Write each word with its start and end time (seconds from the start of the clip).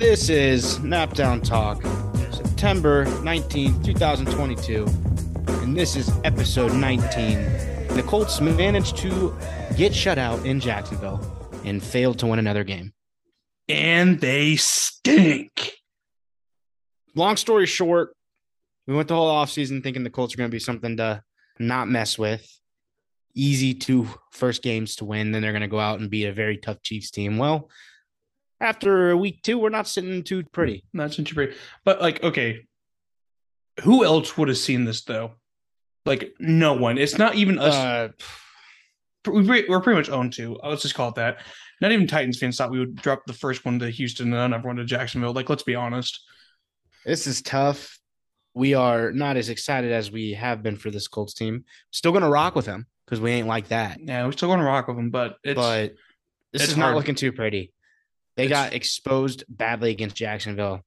This 0.00 0.30
is 0.30 0.78
Naptown 0.78 1.44
Talk, 1.44 1.82
September 2.32 3.04
19th, 3.04 3.84
2022. 3.84 4.86
And 5.62 5.76
this 5.76 5.94
is 5.94 6.10
episode 6.24 6.72
19. 6.72 7.86
The 7.88 8.02
Colts 8.06 8.40
managed 8.40 8.96
to 8.96 9.36
get 9.76 9.94
shut 9.94 10.16
out 10.16 10.46
in 10.46 10.58
Jacksonville 10.58 11.20
and 11.66 11.82
failed 11.82 12.18
to 12.20 12.26
win 12.26 12.38
another 12.38 12.64
game. 12.64 12.94
And 13.68 14.18
they 14.18 14.56
stink. 14.56 15.70
Long 17.14 17.36
story 17.36 17.66
short, 17.66 18.16
we 18.86 18.94
went 18.94 19.08
the 19.08 19.14
whole 19.16 19.30
offseason 19.30 19.82
thinking 19.82 20.02
the 20.02 20.08
Colts 20.08 20.32
are 20.32 20.38
going 20.38 20.50
to 20.50 20.54
be 20.54 20.60
something 20.60 20.96
to 20.96 21.22
not 21.58 21.88
mess 21.88 22.18
with. 22.18 22.50
Easy 23.34 23.74
two 23.74 24.08
first 24.30 24.62
games 24.62 24.96
to 24.96 25.04
win. 25.04 25.30
Then 25.30 25.42
they're 25.42 25.52
going 25.52 25.60
to 25.60 25.68
go 25.68 25.78
out 25.78 26.00
and 26.00 26.08
beat 26.08 26.24
a 26.24 26.32
very 26.32 26.56
tough 26.56 26.80
Chiefs 26.80 27.10
team. 27.10 27.36
Well, 27.36 27.68
after 28.60 29.16
week 29.16 29.42
two, 29.42 29.58
we're 29.58 29.68
not 29.70 29.88
sitting 29.88 30.22
too 30.22 30.44
pretty. 30.52 30.84
Not 30.92 31.10
sitting 31.10 31.24
too 31.24 31.34
pretty. 31.34 31.56
But 31.84 32.00
like, 32.00 32.22
okay, 32.22 32.66
who 33.82 34.04
else 34.04 34.36
would 34.36 34.48
have 34.48 34.58
seen 34.58 34.84
this 34.84 35.04
though? 35.04 35.32
Like, 36.06 36.32
no 36.38 36.74
one. 36.74 36.98
It's 36.98 37.18
not 37.18 37.34
even 37.34 37.58
us. 37.58 37.74
Uh, 37.74 38.08
we- 39.30 39.66
we're 39.68 39.80
pretty 39.80 39.98
much 39.98 40.08
owned 40.10 40.32
to. 40.34 40.58
Let's 40.62 40.82
just 40.82 40.94
call 40.94 41.10
it 41.10 41.14
that. 41.16 41.40
Not 41.80 41.92
even 41.92 42.06
Titans 42.06 42.38
fans 42.38 42.56
thought 42.56 42.70
we 42.70 42.78
would 42.78 42.96
drop 42.96 43.22
the 43.26 43.32
first 43.32 43.64
one 43.64 43.78
to 43.78 43.90
Houston 43.90 44.32
and 44.32 44.36
another 44.54 44.66
one 44.66 44.76
to 44.76 44.84
Jacksonville. 44.84 45.32
Like, 45.32 45.48
let's 45.48 45.62
be 45.62 45.74
honest. 45.74 46.20
this 47.04 47.26
is 47.26 47.42
tough. 47.42 47.98
We 48.54 48.74
are 48.74 49.12
not 49.12 49.36
as 49.36 49.48
excited 49.48 49.92
as 49.92 50.10
we 50.10 50.32
have 50.32 50.62
been 50.62 50.76
for 50.76 50.90
this 50.90 51.06
Colts 51.06 51.34
team. 51.34 51.64
Still 51.92 52.12
going 52.12 52.24
to 52.24 52.28
rock 52.28 52.54
with 52.56 52.66
them 52.66 52.86
because 53.06 53.20
we 53.20 53.30
ain't 53.30 53.46
like 53.46 53.68
that. 53.68 53.98
Yeah, 54.02 54.24
we're 54.26 54.32
still 54.32 54.48
going 54.48 54.58
to 54.58 54.64
rock 54.66 54.88
with 54.88 54.96
them, 54.96 55.10
but 55.10 55.36
it's 55.44 55.54
but 55.54 55.94
this 56.52 56.62
it's 56.62 56.72
is 56.72 56.76
not 56.76 56.94
looking 56.96 57.14
too 57.14 57.30
pretty. 57.32 57.72
They 58.36 58.44
It's- 58.46 58.66
got 58.66 58.74
exposed 58.74 59.44
badly 59.48 59.90
against 59.90 60.16
Jacksonville, 60.16 60.84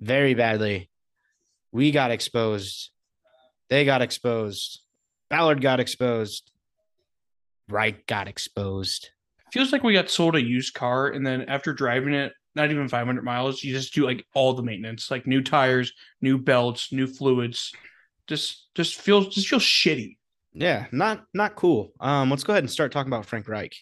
very 0.00 0.34
badly. 0.34 0.90
We 1.72 1.90
got 1.90 2.10
exposed. 2.10 2.90
They 3.68 3.84
got 3.84 4.02
exposed. 4.02 4.80
Ballard 5.30 5.60
got 5.60 5.80
exposed. 5.80 6.50
Reich 7.68 8.06
got 8.06 8.28
exposed. 8.28 9.10
feels 9.52 9.70
like 9.72 9.84
we 9.84 9.92
got 9.92 10.10
sold 10.10 10.34
a 10.34 10.42
used 10.42 10.74
car, 10.74 11.08
and 11.08 11.24
then 11.24 11.42
after 11.42 11.72
driving 11.72 12.12
it, 12.12 12.32
not 12.56 12.72
even 12.72 12.88
500 12.88 13.22
miles, 13.24 13.62
you 13.62 13.72
just 13.72 13.94
do 13.94 14.04
like 14.04 14.26
all 14.34 14.52
the 14.54 14.64
maintenance, 14.64 15.12
like 15.12 15.28
new 15.28 15.40
tires, 15.42 15.92
new 16.20 16.38
belts, 16.38 16.92
new 16.92 17.06
fluids. 17.06 17.72
Just, 18.26 18.66
just 18.74 18.96
feels, 19.00 19.32
just 19.32 19.46
feels 19.48 19.62
shitty. 19.62 20.16
Yeah, 20.54 20.86
not 20.92 21.24
not 21.34 21.54
cool. 21.56 21.92
Um, 22.00 22.30
let's 22.30 22.42
go 22.44 22.52
ahead 22.52 22.64
and 22.64 22.70
start 22.70 22.90
talking 22.92 23.12
about 23.12 23.26
Frank 23.26 23.46
Reich. 23.48 23.74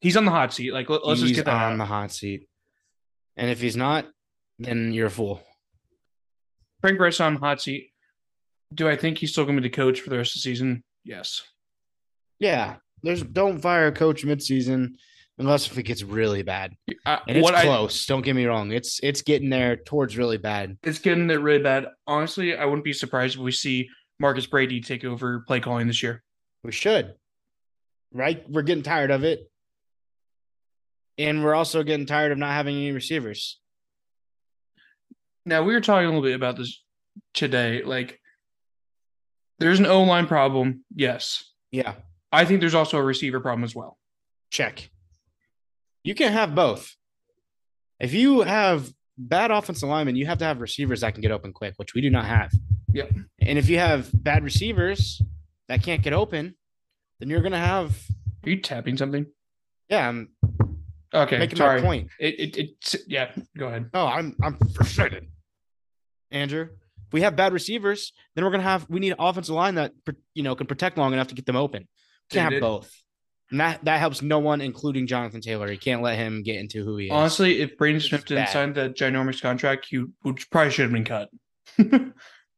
He's 0.00 0.16
on 0.16 0.24
the 0.24 0.30
hot 0.30 0.52
seat. 0.52 0.72
Like, 0.72 0.88
let, 0.88 1.02
us 1.02 1.20
just 1.20 1.34
get 1.34 1.44
that 1.44 1.54
on 1.54 1.72
out. 1.72 1.78
the 1.78 1.84
hot 1.84 2.12
seat. 2.12 2.48
And 3.36 3.50
if 3.50 3.60
he's 3.60 3.76
not, 3.76 4.06
then 4.58 4.92
you're 4.92 5.06
a 5.08 5.10
fool. 5.10 5.42
Frank 6.80 6.98
Reich's 6.98 7.20
on 7.20 7.34
the 7.34 7.40
hot 7.40 7.60
seat. 7.60 7.90
Do 8.72 8.88
I 8.88 8.96
think 8.96 9.18
he's 9.18 9.32
still 9.32 9.44
going 9.44 9.56
to 9.56 9.62
be 9.62 9.68
the 9.68 9.74
coach 9.74 10.00
for 10.00 10.10
the 10.10 10.16
rest 10.16 10.32
of 10.36 10.38
the 10.38 10.40
season? 10.42 10.82
Yes. 11.04 11.42
Yeah, 12.38 12.76
there's 13.02 13.22
don't 13.22 13.60
fire 13.60 13.88
a 13.88 13.92
coach 13.92 14.24
midseason 14.24 14.92
unless 15.38 15.66
if 15.66 15.76
it 15.76 15.82
gets 15.82 16.02
really 16.02 16.42
bad. 16.42 16.74
Uh, 17.04 17.18
And 17.28 17.36
it's 17.38 17.44
what 17.44 17.54
I, 17.54 17.64
close. 17.64 18.06
don't 18.06 18.22
get 18.22 18.34
me 18.36 18.46
wrong. 18.46 18.72
It's 18.72 19.00
it's 19.02 19.20
getting 19.22 19.50
there 19.50 19.76
towards 19.76 20.16
really 20.16 20.38
bad. 20.38 20.78
it's 20.82 20.98
getting 21.00 21.26
there 21.26 21.40
really 21.40 21.62
bad. 21.62 21.86
Honestly, 22.06 22.56
I 22.56 22.64
wouldn't 22.64 22.84
be 22.84 22.92
surprised 22.94 23.34
if 23.36 23.42
we 23.42 23.52
see 23.52 23.88
Marcus 24.18 24.46
Brady 24.46 24.80
take 24.80 25.04
over 25.04 25.40
play 25.46 25.60
calling 25.60 25.86
this 25.86 26.02
year. 26.02 26.22
We 26.62 26.72
should. 26.72 27.14
Right? 28.12 28.48
We're 28.48 28.62
getting 28.62 28.82
tired 28.84 29.10
of 29.10 29.24
it. 29.24 29.49
And 31.20 31.44
we're 31.44 31.54
also 31.54 31.82
getting 31.82 32.06
tired 32.06 32.32
of 32.32 32.38
not 32.38 32.52
having 32.52 32.76
any 32.76 32.92
receivers. 32.92 33.60
Now 35.44 35.62
we 35.62 35.74
were 35.74 35.80
talking 35.80 36.06
a 36.06 36.08
little 36.08 36.22
bit 36.22 36.34
about 36.34 36.56
this 36.56 36.82
today. 37.34 37.82
Like, 37.82 38.18
there's 39.58 39.78
an 39.78 39.86
O 39.86 40.02
line 40.04 40.26
problem. 40.26 40.84
Yes, 40.94 41.44
Yeah. 41.70 41.94
I 42.32 42.44
think 42.44 42.60
there's 42.60 42.76
also 42.76 42.96
a 42.96 43.02
receiver 43.02 43.40
problem 43.40 43.64
as 43.64 43.74
well. 43.74 43.98
Check. 44.50 44.88
You 46.04 46.14
can 46.14 46.32
have 46.32 46.54
both. 46.54 46.94
If 47.98 48.14
you 48.14 48.42
have 48.42 48.88
bad 49.18 49.50
offensive 49.50 49.88
linemen, 49.88 50.14
you 50.14 50.26
have 50.26 50.38
to 50.38 50.44
have 50.44 50.60
receivers 50.60 51.00
that 51.00 51.12
can 51.12 51.22
get 51.22 51.32
open 51.32 51.52
quick, 51.52 51.74
which 51.76 51.92
we 51.92 52.00
do 52.00 52.08
not 52.08 52.24
have. 52.26 52.52
Yep. 52.94 53.10
And 53.40 53.58
if 53.58 53.68
you 53.68 53.78
have 53.78 54.08
bad 54.14 54.44
receivers 54.44 55.20
that 55.68 55.82
can't 55.82 56.02
get 56.02 56.12
open, 56.12 56.54
then 57.18 57.28
you're 57.28 57.42
gonna 57.42 57.58
have 57.58 58.00
Are 58.44 58.50
you 58.50 58.60
tapping 58.60 58.96
something? 58.96 59.26
yeah, 59.90 60.08
I'm 60.08 60.28
Okay, 61.12 61.38
making 61.38 61.56
sorry. 61.56 61.80
my 61.80 61.86
point. 61.86 62.08
It, 62.18 62.38
it, 62.40 62.56
it, 62.56 62.94
yeah, 63.08 63.32
go 63.58 63.66
ahead. 63.66 63.90
Oh, 63.94 64.06
I'm 64.06 64.36
I'm 64.42 64.56
frustrated. 64.74 65.26
Andrew, 66.30 66.68
if 67.06 67.12
we 67.12 67.22
have 67.22 67.34
bad 67.36 67.52
receivers, 67.52 68.12
then 68.34 68.44
we're 68.44 68.50
gonna 68.52 68.62
have 68.62 68.86
we 68.88 69.00
need 69.00 69.10
an 69.10 69.16
offensive 69.18 69.54
line 69.54 69.74
that 69.74 69.92
you 70.34 70.42
know 70.42 70.54
can 70.54 70.66
protect 70.66 70.96
long 70.98 71.12
enough 71.12 71.26
to 71.28 71.34
get 71.34 71.46
them 71.46 71.56
open. 71.56 71.82
We 72.30 72.34
can't 72.36 72.50
They 72.50 72.56
have 72.56 72.60
both. 72.60 72.94
And 73.50 73.58
that 73.58 73.84
that 73.84 73.98
helps 73.98 74.22
no 74.22 74.38
one, 74.38 74.60
including 74.60 75.08
Jonathan 75.08 75.40
Taylor. 75.40 75.70
You 75.72 75.78
can't 75.78 76.02
let 76.02 76.16
him 76.16 76.44
get 76.44 76.56
into 76.60 76.84
who 76.84 76.96
he 76.98 77.06
is. 77.06 77.10
Honestly, 77.12 77.60
if 77.60 77.72
It's 77.80 78.04
Smith 78.04 78.24
didn't 78.26 78.44
bad. 78.44 78.52
sign 78.52 78.72
that 78.74 78.94
ginormous 78.96 79.42
contract, 79.42 79.86
he 79.90 80.04
would 80.22 80.38
probably 80.52 80.70
should 80.70 80.84
have 80.84 80.92
been 80.92 81.04
cut. 81.04 81.28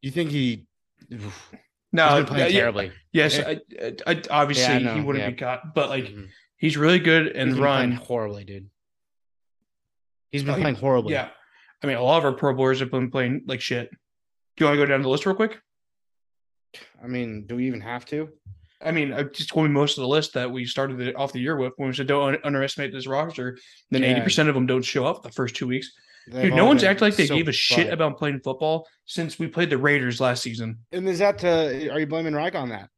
you 0.03 0.11
think 0.11 0.31
he? 0.31 0.67
no, 1.11 2.09
he's 2.09 2.17
been 2.17 2.27
playing 2.27 2.53
yeah, 2.55 2.61
terribly. 2.61 2.93
yes. 3.13 3.39
I, 3.39 3.61
I, 4.07 4.23
obviously 4.31 4.85
Yeah, 4.85 4.95
he 4.95 5.01
wouldn't 5.01 5.25
yeah. 5.25 5.31
be 5.31 5.37
cut, 5.37 5.63
but 5.75 5.89
like 5.89 6.05
Mhm. 6.05 6.29
He's 6.63 6.79
really 6.79 6.99
good 6.99 7.27
and 7.27 7.49
He's 7.51 7.57
been 7.57 7.65
run. 7.65 7.93
horribly, 7.93 8.45
dude. 8.45 8.71
He's 10.31 10.43
been 10.43 10.55
Oh, 10.55 10.59
playing 10.61 10.77
horribly. 10.77 11.13
Yeah, 11.13 11.29
I 11.83 11.87
mean, 11.87 11.97
a 11.97 12.03
lot 12.03 12.19
of 12.19 12.25
our 12.25 12.33
Pro 12.33 12.55
Bowlers 12.55 12.81
have 12.81 12.91
been 12.91 13.11
playing 13.11 13.43
like 13.47 13.61
shit. 13.61 13.91
Do 13.91 14.65
you 14.65 14.67
want 14.67 14.79
to 14.79 14.83
go 14.83 14.87
down 14.91 15.03
the 15.03 15.09
list 15.09 15.27
real 15.27 15.35
quick? 15.35 15.61
I 17.03 17.07
mean, 17.07 17.47
do 17.47 17.57
we 17.57 17.67
even 17.67 17.81
have 17.83 18.07
to? 18.07 18.31
I 18.85 18.91
mean, 18.91 19.13
I 19.13 19.25
just 19.25 19.53
going 19.53 19.73
most 19.73 19.99
of 19.99 20.03
the 20.03 20.09
list 20.09 20.33
that 20.35 20.51
we 20.51 20.65
started 20.65 20.99
the, 20.99 21.15
off 21.15 21.33
the 21.33 21.39
year 21.41 21.57
with 21.57 21.73
when 21.77 21.89
we 21.89 21.95
said 21.95 22.07
don't 22.07 22.35
un- 22.35 22.41
underestimate 22.45 22.93
this 22.93 23.07
roster. 23.07 23.59
Then 23.91 24.03
Yeah. 24.03 24.11
eighty 24.13 24.21
percent 24.23 24.49
of 24.49 24.55
them 24.55 24.67
don't 24.67 24.83
show 24.83 25.05
up 25.05 25.23
the 25.23 25.31
first 25.31 25.55
two 25.55 25.67
weeks. 25.67 25.93
They've 26.29 26.45
Dude, 26.45 26.55
no 26.55 26.65
one's 26.65 26.83
acting 26.85 27.07
like 27.09 27.17
they 27.17 27.27
so 27.27 27.35
gave 27.37 27.49
a 27.49 27.53
shit 27.53 27.87
bad. 27.89 27.95
about 27.95 28.17
playing 28.17 28.41
football 28.41 28.87
since 29.07 29.39
we 29.39 29.49
played 29.49 29.71
the 29.71 29.79
Raiders 29.79 30.21
last 30.21 30.43
season. 30.43 30.79
And 30.93 31.07
is 31.09 31.19
that 31.19 31.39
to? 31.41 31.91
Are 31.91 31.99
you 32.01 32.07
blaming 32.07 32.33
Reich 32.35 32.55
on 32.55 32.69
that? 32.71 32.89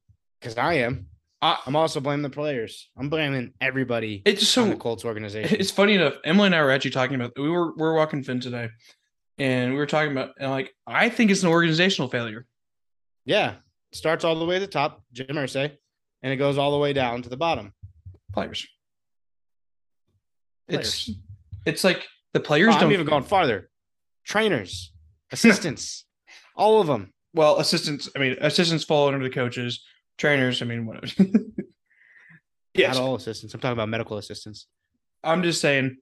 Because 0.41 0.56
I 0.56 0.75
am. 0.75 1.06
I- 1.44 1.59
I'm 1.66 1.77
also 1.77 2.00
blaming 2.00 2.22
the 2.22 2.31
players. 2.31 2.88
I'm 2.97 3.09
blaming 3.10 3.53
everybody 3.60 4.22
It's 4.25 4.56
on 4.56 4.71
the 4.71 4.77
Colts 4.77 5.05
organization. 5.05 5.56
it's 5.60 5.71
funny 5.71 5.94
enough. 5.94 6.15
Emily 6.25 6.47
and 6.47 6.55
I 6.55 6.62
were 6.62 6.71
actually 6.71 6.93
talking 6.93 7.15
about 7.16 7.32
we 7.37 7.50
were 7.50 7.72
we 7.75 7.82
were 7.82 7.94
walking 7.94 8.22
Finn 8.25 8.41
today, 8.41 8.71
and 9.38 9.72
we 9.72 9.77
were 9.78 9.87
talking 9.87 10.12
about 10.12 10.31
and 10.41 10.50
like 10.50 10.71
I 10.87 11.09
think 11.10 11.31
it's 11.31 11.43
an 11.43 11.50
organizational 11.50 12.09
failure. 12.09 12.47
Yeah. 13.27 13.56
It 13.93 13.97
starts 13.99 14.25
all 14.25 14.38
the 14.38 14.44
way 14.47 14.56
at 14.56 14.60
the 14.60 14.66
top, 14.66 15.03
Jim 15.12 15.27
Irsay, 15.28 15.71
and 16.22 16.32
it 16.32 16.37
goes 16.37 16.56
all 16.59 16.72
the 16.72 16.78
way 16.78 16.93
down 16.93 17.22
to 17.22 17.28
the 17.28 17.37
bottom. 17.37 17.72
Players. 18.32 18.66
It's 20.69 21.05
Players. 21.05 21.19
it's 21.66 21.84
like 21.84 22.06
the 22.32 22.41
Oh, 22.41 22.43
players 22.43 22.75
I'm 22.76 22.91
even 22.91 23.06
going 23.06 23.22
farther. 23.22 23.71
Trainers, 24.25 24.93
assistants, 25.31 26.06
all 26.56 26.81
of 26.81 26.87
them. 26.87 27.12
well 27.34 27.59
assistants. 27.59 28.09
I 28.16 28.19
mean 28.19 28.37
assistants 28.41 28.84
fall 28.84 29.09
under 29.09 29.22
the 29.22 29.34
coaches. 29.34 29.84
Trainers. 30.19 30.62
I 30.62 30.64
mean 30.64 30.86
whatever. 30.86 31.06
yes, 32.75 32.97
Not 32.97 33.02
all 33.02 33.14
assistants. 33.16 33.54
I'm 33.54 33.60
talking 33.60 33.72
about 33.72 33.88
medical 33.88 34.16
assistants. 34.19 34.66
I'm 35.22 35.42
just 35.42 35.60
saying. 35.60 35.97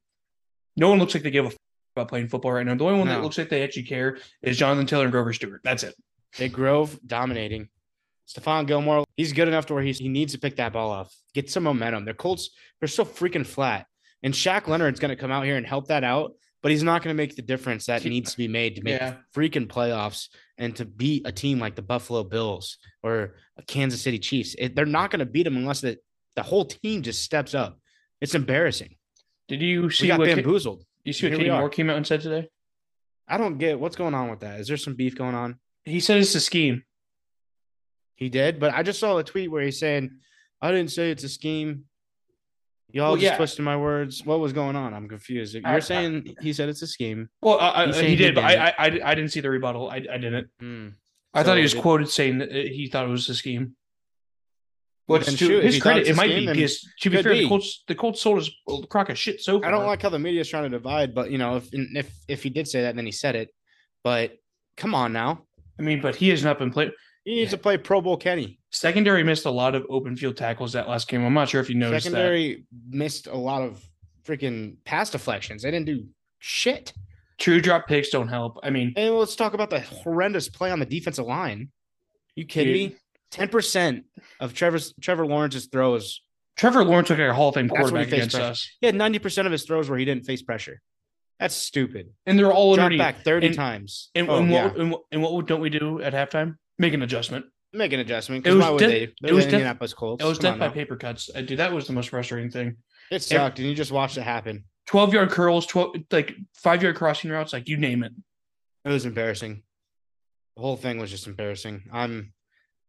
No 0.76 0.88
one 0.88 0.98
looks 0.98 1.14
like 1.14 1.22
they 1.22 1.30
give 1.30 1.44
a 1.44 1.48
f- 1.48 1.56
about 1.94 2.08
playing 2.08 2.28
football 2.28 2.52
right 2.52 2.64
now. 2.64 2.74
The 2.74 2.84
only 2.84 2.98
one 2.98 3.08
that 3.08 3.22
looks 3.22 3.36
like 3.36 3.50
they 3.50 3.62
actually 3.62 3.82
care 3.82 4.18
is 4.40 4.56
Jonathan 4.56 4.86
Taylor 4.86 5.04
and 5.04 5.12
Grover 5.12 5.32
Stewart. 5.34 5.60
That's 5.62 5.82
it. 5.82 5.94
Big 6.38 6.52
Grove 6.52 6.98
dominating. 7.06 7.68
Stephon 8.28 8.66
Gilmore, 8.66 9.04
he's 9.16 9.32
good 9.32 9.48
enough 9.48 9.66
to 9.66 9.74
where 9.74 9.82
he's, 9.82 9.98
he 9.98 10.08
needs 10.08 10.32
to 10.32 10.38
pick 10.38 10.56
that 10.56 10.72
ball 10.72 10.90
off, 10.90 11.14
get 11.34 11.50
some 11.50 11.64
momentum. 11.64 12.04
Their 12.04 12.14
Colts, 12.14 12.50
they're 12.80 12.88
so 12.88 13.04
freaking 13.04 13.46
flat. 13.46 13.86
And 14.22 14.32
Shaq 14.32 14.68
Leonard's 14.68 15.00
going 15.00 15.10
to 15.10 15.16
come 15.16 15.30
out 15.32 15.44
here 15.44 15.56
and 15.56 15.66
help 15.66 15.88
that 15.88 16.04
out, 16.04 16.32
but 16.62 16.70
he's 16.70 16.82
not 16.82 17.02
going 17.02 17.14
to 17.14 17.20
make 17.20 17.34
the 17.36 17.42
difference 17.42 17.86
that 17.86 18.04
needs 18.04 18.30
to 18.32 18.36
be 18.38 18.48
made 18.48 18.76
to 18.76 18.82
make 18.82 19.00
Yeah. 19.00 19.16
freaking 19.34 19.66
playoffs 19.66 20.28
and 20.58 20.74
to 20.76 20.84
beat 20.84 21.26
a 21.26 21.32
team 21.32 21.58
like 21.58 21.74
the 21.74 21.82
Buffalo 21.82 22.22
Bills 22.24 22.78
or 23.02 23.34
a 23.56 23.62
Kansas 23.62 24.00
City 24.00 24.18
Chiefs. 24.18 24.54
It, 24.58 24.74
they're 24.76 24.86
not 24.86 25.10
going 25.10 25.20
to 25.20 25.26
beat 25.26 25.42
them 25.42 25.56
unless 25.56 25.80
the, 25.80 25.98
the 26.36 26.42
whole 26.42 26.64
team 26.64 27.02
just 27.02 27.22
steps 27.22 27.54
up. 27.54 27.78
It's 28.20 28.34
embarrassing. 28.34 28.94
Did 29.48 29.60
you 29.60 29.82
We 29.82 29.90
see 29.90 30.06
got 30.06 30.20
what 30.20 30.28
bamboozled. 30.28 30.84
you 31.04 31.12
see 31.12 31.26
what 31.26 31.32
we 31.38 31.44
Kenny. 31.44 31.50
Moore 31.58 31.68
came 31.68 31.90
out 31.90 31.96
and 31.96 32.06
said 32.06 32.20
today? 32.20 32.48
I 33.28 33.38
don't 33.38 33.58
get 33.58 33.78
what's 33.80 33.96
going 33.96 34.14
on 34.14 34.30
with 34.30 34.40
that. 34.40 34.60
Is 34.60 34.68
there 34.68 34.76
some 34.76 34.94
beef 34.94 35.16
going 35.16 35.34
on? 35.34 35.58
He 35.84 35.98
said 36.00 36.18
it's 36.18 36.34
a 36.36 36.40
scheme. 36.40 36.84
He 38.14 38.28
did, 38.28 38.60
but 38.60 38.72
I 38.72 38.82
just 38.84 39.00
saw 39.00 39.18
a 39.18 39.24
tweet 39.24 39.50
where 39.50 39.62
he's 39.62 39.80
saying, 39.80 40.10
"I 40.60 40.70
didn't 40.70 40.92
say 40.92 41.10
it's 41.10 41.24
a 41.24 41.28
scheme. 41.28 41.84
Y'all 42.90 43.12
Well, 43.12 43.16
just 43.16 43.24
yeah. 43.24 43.36
twisted 43.36 43.64
my 43.64 43.76
words. 43.76 44.24
What 44.24 44.40
was 44.40 44.52
going 44.52 44.76
on? 44.76 44.92
I'm 44.92 45.08
confused. 45.08 45.54
You're 45.54 45.66
I- 45.66 45.80
saying 45.80 46.36
he 46.40 46.52
said 46.52 46.68
it's 46.68 46.82
a 46.82 46.86
scheme. 46.86 47.28
Well, 47.40 47.58
I, 47.58 47.84
I, 47.84 47.92
he 48.02 48.16
did, 48.16 48.34
but 48.34 48.44
I, 48.44 48.54
I, 48.68 48.74
I, 48.78 49.00
I 49.04 49.14
didn't 49.14 49.30
see 49.30 49.40
the 49.40 49.48
rebuttal. 49.50 49.88
I, 49.90 49.96
I 49.96 50.18
didn't. 50.18 50.48
Hmm. 50.60 50.88
I 51.32 51.42
thought 51.42 51.56
he 51.56 51.62
was 51.62 51.72
it- 51.74 51.80
quoted 51.80 52.10
saying 52.10 52.38
that 52.38 52.50
he 52.52 52.88
thought 52.88 53.06
it 53.06 53.10
was 53.10 53.28
a 53.28 53.34
scheme. 53.34 53.76
What's 55.06 55.26
Then 55.26 55.36
to 55.36 55.60
his 55.60 55.80
credit, 55.82 56.06
it 56.06 56.14
might 56.16 56.30
his 56.30 56.40
be 56.40 56.46
because 56.46 56.88
to 57.00 57.10
be 57.10 57.22
fair, 57.22 57.32
be. 57.32 57.40
the 57.42 57.48
Colts 57.48 57.82
the 57.88 57.94
Colts 57.94 58.20
sold 58.20 58.48
a 58.68 58.86
crock 58.86 59.08
of 59.10 59.18
shit 59.18 59.40
so 59.40 59.58
far. 59.60 59.68
I 59.68 59.70
don't 59.72 59.84
like 59.86 60.00
how 60.00 60.10
the 60.10 60.18
media 60.18 60.40
is 60.42 60.48
trying 60.48 60.62
to 60.64 60.68
divide, 60.70 61.12
but 61.14 61.30
you 61.30 61.38
know, 61.38 61.56
if 61.56 61.68
if 61.72 62.12
if 62.28 62.42
he 62.42 62.50
did 62.50 62.68
say 62.68 62.82
that, 62.82 62.94
then 62.94 63.04
he 63.04 63.12
said 63.12 63.34
it. 63.34 63.48
But 64.04 64.38
come 64.76 64.94
on 64.94 65.12
now, 65.12 65.42
I 65.78 65.82
mean, 65.82 66.00
but 66.00 66.14
he 66.14 66.28
has 66.28 66.44
not 66.44 66.58
been 66.58 66.70
playing. 66.70 66.92
he 67.24 67.34
needs 67.36 67.50
to 67.50 67.58
play 67.58 67.78
Pro 67.78 68.00
Bowl 68.00 68.16
Kenny. 68.16 68.60
Secondary 68.72 69.22
missed 69.22 69.44
a 69.44 69.50
lot 69.50 69.74
of 69.74 69.86
open 69.90 70.16
field 70.16 70.36
tackles 70.36 70.72
that 70.72 70.88
last 70.88 71.06
game. 71.08 71.24
I'm 71.24 71.34
not 71.34 71.48
sure 71.48 71.60
if 71.60 71.68
you 71.68 71.74
noticed 71.74 72.04
that. 72.06 72.10
Secondary 72.12 72.64
missed 72.88 73.26
a 73.26 73.36
lot 73.36 73.62
of 73.62 73.84
freaking 74.24 74.76
pass 74.84 75.10
deflections. 75.10 75.62
They 75.62 75.70
didn't 75.70 75.86
do 75.86 76.06
shit. 76.38 76.92
True 77.38 77.60
drop 77.60 77.86
picks 77.86 78.08
don't 78.10 78.28
help. 78.28 78.58
I 78.62 78.70
mean, 78.70 78.92
And 78.96 79.14
let's 79.14 79.36
talk 79.36 79.52
about 79.54 79.68
the 79.70 79.80
horrendous 79.80 80.48
play 80.48 80.70
on 80.70 80.78
the 80.80 80.86
defensive 80.86 81.26
line. 81.26 81.70
You 82.34 82.46
kidding 82.46 82.72
Dude. 82.72 82.92
me? 82.92 82.96
Ten 83.30 83.48
percent 83.48 84.04
of 84.40 84.54
Trevor's 84.54 84.94
Trevor 85.00 85.26
Lawrence's 85.26 85.66
throws. 85.66 86.22
Trevor 86.56 86.84
Lawrence 86.84 87.08
took 87.08 87.18
like 87.18 87.28
a 87.28 87.34
Hall 87.34 87.48
of 87.48 87.54
Fame 87.54 87.66
That's 87.66 87.76
when 87.76 87.86
he 87.86 87.90
quarterback 87.90 88.12
against 88.12 88.36
pressure. 88.36 88.50
us, 88.50 88.70
He 88.80 88.86
had 88.86 88.94
ninety 88.94 89.18
percent 89.18 89.46
of 89.46 89.52
his 89.52 89.64
throws 89.64 89.88
where 89.90 89.98
he 89.98 90.04
didn't 90.04 90.24
face 90.24 90.42
pressure. 90.42 90.80
That's 91.40 91.54
stupid. 91.54 92.10
and 92.26 92.38
they're 92.38 92.52
all 92.52 92.74
Drop 92.74 92.84
underneath. 92.84 92.98
back 93.00 93.22
thirty 93.24 93.48
And- 93.48 93.56
times. 93.56 94.10
And, 94.14 94.28
Oh, 94.30 94.36
and 94.36 94.50
yeah. 94.50 94.70
and, 94.76 94.90
what- 94.92 95.02
and 95.10 95.22
what 95.22 95.46
don't 95.46 95.60
we 95.60 95.70
do 95.70 96.00
at 96.00 96.12
halftime? 96.14 96.56
Make 96.78 96.94
an 96.94 97.02
adjustment. 97.02 97.46
Make 97.74 97.92
an 97.92 98.00
adjustment. 98.00 98.46
It 98.46 98.50
was 98.52 98.60
why 98.64 98.70
would 98.70 98.78
death- 98.80 98.90
they? 98.90 99.28
it 99.28 99.32
was 99.32 99.44
death- 99.44 99.54
Indianapolis 99.54 99.94
Colts. 99.94 100.22
It 100.22 100.28
was 100.28 100.38
Come 100.38 100.52
death 100.52 100.58
by 100.60 100.66
now. 100.68 100.72
paper 100.72 100.96
cuts. 100.96 101.30
I 101.34 101.42
dude, 101.42 101.58
that 101.58 101.72
was 101.72 101.86
the 101.86 101.92
most 101.94 102.10
frustrating 102.10 102.50
thing. 102.50 102.76
It 103.10 103.22
sucked, 103.22 103.58
and 103.58 103.68
you 103.68 103.74
just 103.74 103.92
watched 103.92 104.16
it 104.18 104.22
happen. 104.22 104.64
Twelve 104.86 105.12
yard 105.14 105.30
curls, 105.30 105.66
twelve 105.66 105.94
like 106.10 106.34
five 106.54 106.82
yard 106.82 106.96
crossing 106.96 107.30
routes, 107.30 107.52
like 107.52 107.68
you 107.68 107.76
name 107.78 108.02
it. 108.02 108.12
It 108.84 108.90
was 108.90 109.06
embarrassing. 109.06 109.62
The 110.56 110.62
whole 110.62 110.76
thing 110.76 110.98
was 110.98 111.10
just 111.10 111.26
embarrassing. 111.26 111.84
I'm 111.92 112.32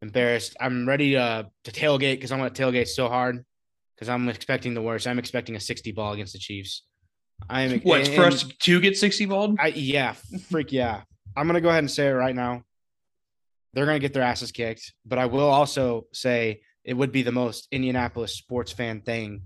embarrassed. 0.01 0.57
I'm 0.59 0.87
ready 0.87 1.15
uh, 1.15 1.43
to 1.63 1.71
tailgate 1.71 2.15
because 2.15 2.31
I'm 2.33 2.39
going 2.39 2.51
to 2.51 2.61
tailgate 2.61 2.87
so 2.89 3.07
hard 3.07 3.45
because 3.95 4.09
I'm 4.09 4.27
expecting 4.27 4.73
the 4.73 4.81
worst. 4.81 5.07
I'm 5.07 5.17
expecting 5.19 5.55
a 5.55 5.59
60 5.61 5.91
ball 5.93 6.11
against 6.13 6.33
the 6.33 6.39
Chiefs. 6.39 6.83
I 7.49 7.61
am 7.61 7.79
What 7.81 8.01
and- 8.07 8.15
for 8.15 8.23
us 8.23 8.43
to 8.43 8.81
get 8.81 8.97
sixty 8.97 9.25
balled? 9.25 9.57
I 9.59 9.67
yeah, 9.67 10.13
freak 10.49 10.71
yeah. 10.73 11.01
I'm 11.37 11.47
gonna 11.47 11.61
go 11.61 11.69
ahead 11.69 11.79
and 11.79 11.91
say 11.91 12.07
it 12.07 12.11
right 12.11 12.35
now. 12.35 12.63
They're 13.73 13.85
gonna 13.85 13.99
get 13.99 14.13
their 14.13 14.23
asses 14.23 14.51
kicked, 14.51 14.93
but 15.05 15.19
I 15.19 15.25
will 15.25 15.49
also 15.49 16.07
say 16.13 16.61
it 16.83 16.93
would 16.93 17.11
be 17.11 17.23
the 17.23 17.31
most 17.31 17.67
Indianapolis 17.71 18.35
sports 18.35 18.71
fan 18.71 19.01
thing 19.01 19.43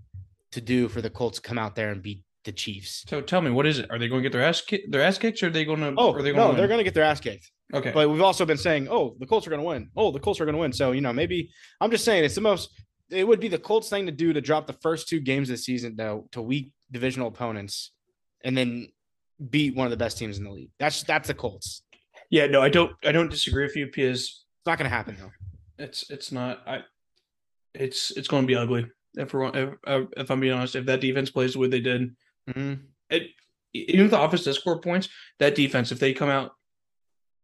to 0.52 0.62
do 0.62 0.88
for 0.88 1.02
the 1.02 1.10
Colts 1.10 1.40
to 1.40 1.48
come 1.48 1.58
out 1.58 1.76
there 1.76 1.92
and 1.92 2.02
beat 2.02 2.24
the 2.44 2.52
Chiefs. 2.52 3.04
So 3.08 3.22
tell 3.22 3.42
me, 3.42 3.52
what 3.52 3.66
is 3.66 3.80
it? 3.80 3.92
Are 3.92 4.00
they 4.00 4.08
going 4.08 4.24
to 4.24 4.30
get 4.30 4.32
their 4.32 4.44
ass 4.44 4.62
kicked? 4.62 4.92
Their 4.92 5.02
ass 5.02 5.18
kicked, 5.18 5.44
or 5.44 5.48
are 5.48 5.50
they 5.50 5.66
going 5.66 5.82
to? 5.82 5.94
Oh 5.98 6.14
are 6.14 6.22
they 6.22 6.32
no, 6.32 6.48
win? 6.48 6.58
they're 6.58 6.68
gonna 6.68 6.84
get 6.84 6.94
their 6.94 7.04
ass 7.04 7.20
kicked. 7.20 7.52
Okay, 7.74 7.92
But 7.92 8.10
we've 8.10 8.22
also 8.22 8.46
been 8.46 8.58
saying, 8.58 8.88
oh, 8.90 9.16
the 9.20 9.26
Colts 9.26 9.46
are 9.46 9.50
gonna 9.50 9.64
win. 9.64 9.90
Oh, 9.96 10.12
the 10.12 10.20
Colts 10.20 10.40
are 10.40 10.46
gonna 10.46 10.58
win. 10.58 10.72
So 10.72 10.94
you 10.94 11.02
know, 11.02 11.12
maybe 11.12 11.52
I'm 11.82 11.92
just 11.92 12.06
saying 12.06 12.24
it's 12.24 12.36
the 12.36 12.42
most. 12.42 12.70
It 13.10 13.28
would 13.28 13.40
be 13.40 13.50
the 13.50 13.58
Colts 13.58 13.90
thing 13.90 14.06
to 14.06 14.12
do 14.12 14.34
to 14.34 14.42
drop 14.42 14.68
the 14.68 14.78
first 14.82 15.08
two 15.08 15.20
games 15.20 15.50
of 15.50 15.56
the 15.56 15.62
season 15.62 15.96
though 15.98 16.28
to 16.32 16.42
weak 16.42 16.72
divisional 16.90 17.28
opponents, 17.28 17.92
and 18.44 18.58
then 18.58 18.88
beat 19.50 19.76
one 19.76 19.86
of 19.86 19.92
the 19.92 19.98
best 19.98 20.18
teams 20.18 20.38
in 20.38 20.46
the 20.46 20.50
league. 20.50 20.72
That's 20.80 21.04
that's 21.04 21.28
the 21.28 21.34
Colts. 21.34 21.84
Yeah, 22.30 22.48
no, 22.48 22.62
I 22.62 22.70
don't. 22.70 22.94
I 23.06 23.12
don't 23.12 23.30
disagree 23.32 23.64
with 23.64 23.76
you 23.76 23.86
because 23.88 24.22
It's 24.22 24.66
not 24.66 24.78
gonna 24.78 24.90
happen 24.90 25.16
though. 25.20 25.32
it's 25.84 26.10
it's 26.10 26.32
not. 26.32 26.62
I 26.68 26.84
it's 27.74 28.12
it's 28.12 28.28
going 28.28 28.44
to 28.44 28.48
be 28.48 28.56
ugly. 28.56 28.88
If 29.16 29.34
we're 29.34 29.50
if, 29.56 29.74
uh, 29.86 30.02
if 30.18 30.32
I'm 30.32 30.40
being 30.40 30.54
honest, 30.54 30.76
if 30.76 30.86
that 30.88 31.02
defense 31.02 31.30
plays 31.30 31.54
the 31.54 31.60
way 31.60 31.68
they 31.68 31.80
did, 31.82 32.16
Mhm. 32.50 32.82
it 33.10 33.30
even 33.74 34.06
if 34.06 34.12
the 34.12 34.20
offense 34.22 34.44
does 34.44 34.58
score 34.58 34.80
points, 34.82 35.10
that 35.40 35.54
defense, 35.56 35.92
if 35.92 36.00
they 36.00 36.14
come 36.14 36.30
out 36.30 36.54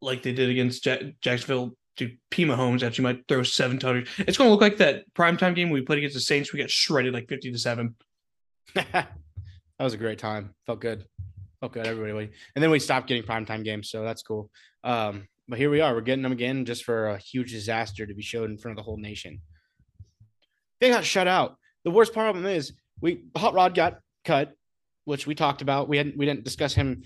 like 0.01 0.24
they 0.24 0.33
did 0.33 0.50
against 0.50 0.86
Ja- 0.86 1.12
Jacksonville 1.21 1.75
to 1.97 2.12
P 2.31 2.45
Mahomes, 2.45 2.81
actually 2.81 3.03
might 3.03 3.27
throw 3.27 3.44
seven 3.44 3.77
touchdowns. 3.77 4.09
It's 4.27 4.38
going 4.38 4.47
to 4.47 4.51
look 4.51 4.62
like 4.62 4.77
that 4.77 5.03
primetime 5.13 5.53
game 5.56 5.69
we 5.69 5.81
played 5.81 6.00
against 6.00 6.15
the 6.15 6.21
Saints. 6.21 6.51
We 6.51 6.59
got 6.59 6.71
shredded 6.71 7.13
like 7.13 7.27
fifty 7.29 7.51
to 7.51 7.57
seven. 7.59 7.95
that 8.74 9.09
was 9.79 9.94
a 9.94 9.97
great 9.97 10.18
time. 10.19 10.56
Felt 10.65 10.79
good. 10.81 11.06
Felt 11.63 11.71
good. 11.71 11.88
Everybody. 11.88 12.30
And 12.56 12.62
then 12.62 12.71
we 12.71 12.80
stopped 12.80 13.07
getting 13.07 13.24
primetime 13.24 13.63
games, 13.63 13.89
so 13.89 14.04
that's 14.04 14.21
cool. 14.21 14.51
Um, 14.83 15.30
but 15.48 15.57
here 15.57 15.69
we 15.69 15.80
are. 15.80 15.94
We're 15.94 16.01
getting 16.01 16.21
them 16.21 16.33
again 16.33 16.65
just 16.65 16.83
for 16.83 17.07
a 17.07 17.18
huge 17.18 17.54
disaster 17.54 18.06
to 18.06 18.13
be 18.13 18.21
showed 18.21 18.50
in 18.50 18.57
front 18.57 18.77
of 18.77 18.83
the 18.83 18.86
whole 18.86 18.98
nation. 18.98 19.39
They 20.81 20.89
got 20.89 21.06
shut 21.06 21.25
out. 21.25 21.56
The 21.86 21.92
worst 21.92 22.12
problem 22.12 22.45
is 22.45 22.74
we 23.00 23.24
Hot 23.38 23.54
Rod 23.54 23.75
got 23.75 24.00
cut, 24.25 24.51
which 25.06 25.25
we 25.25 25.36
talked 25.36 25.62
about. 25.62 25.88
We 25.88 25.95
hadn't 25.95 26.18
we 26.18 26.25
didn't 26.25 26.44
discuss 26.44 26.74
him 26.74 27.04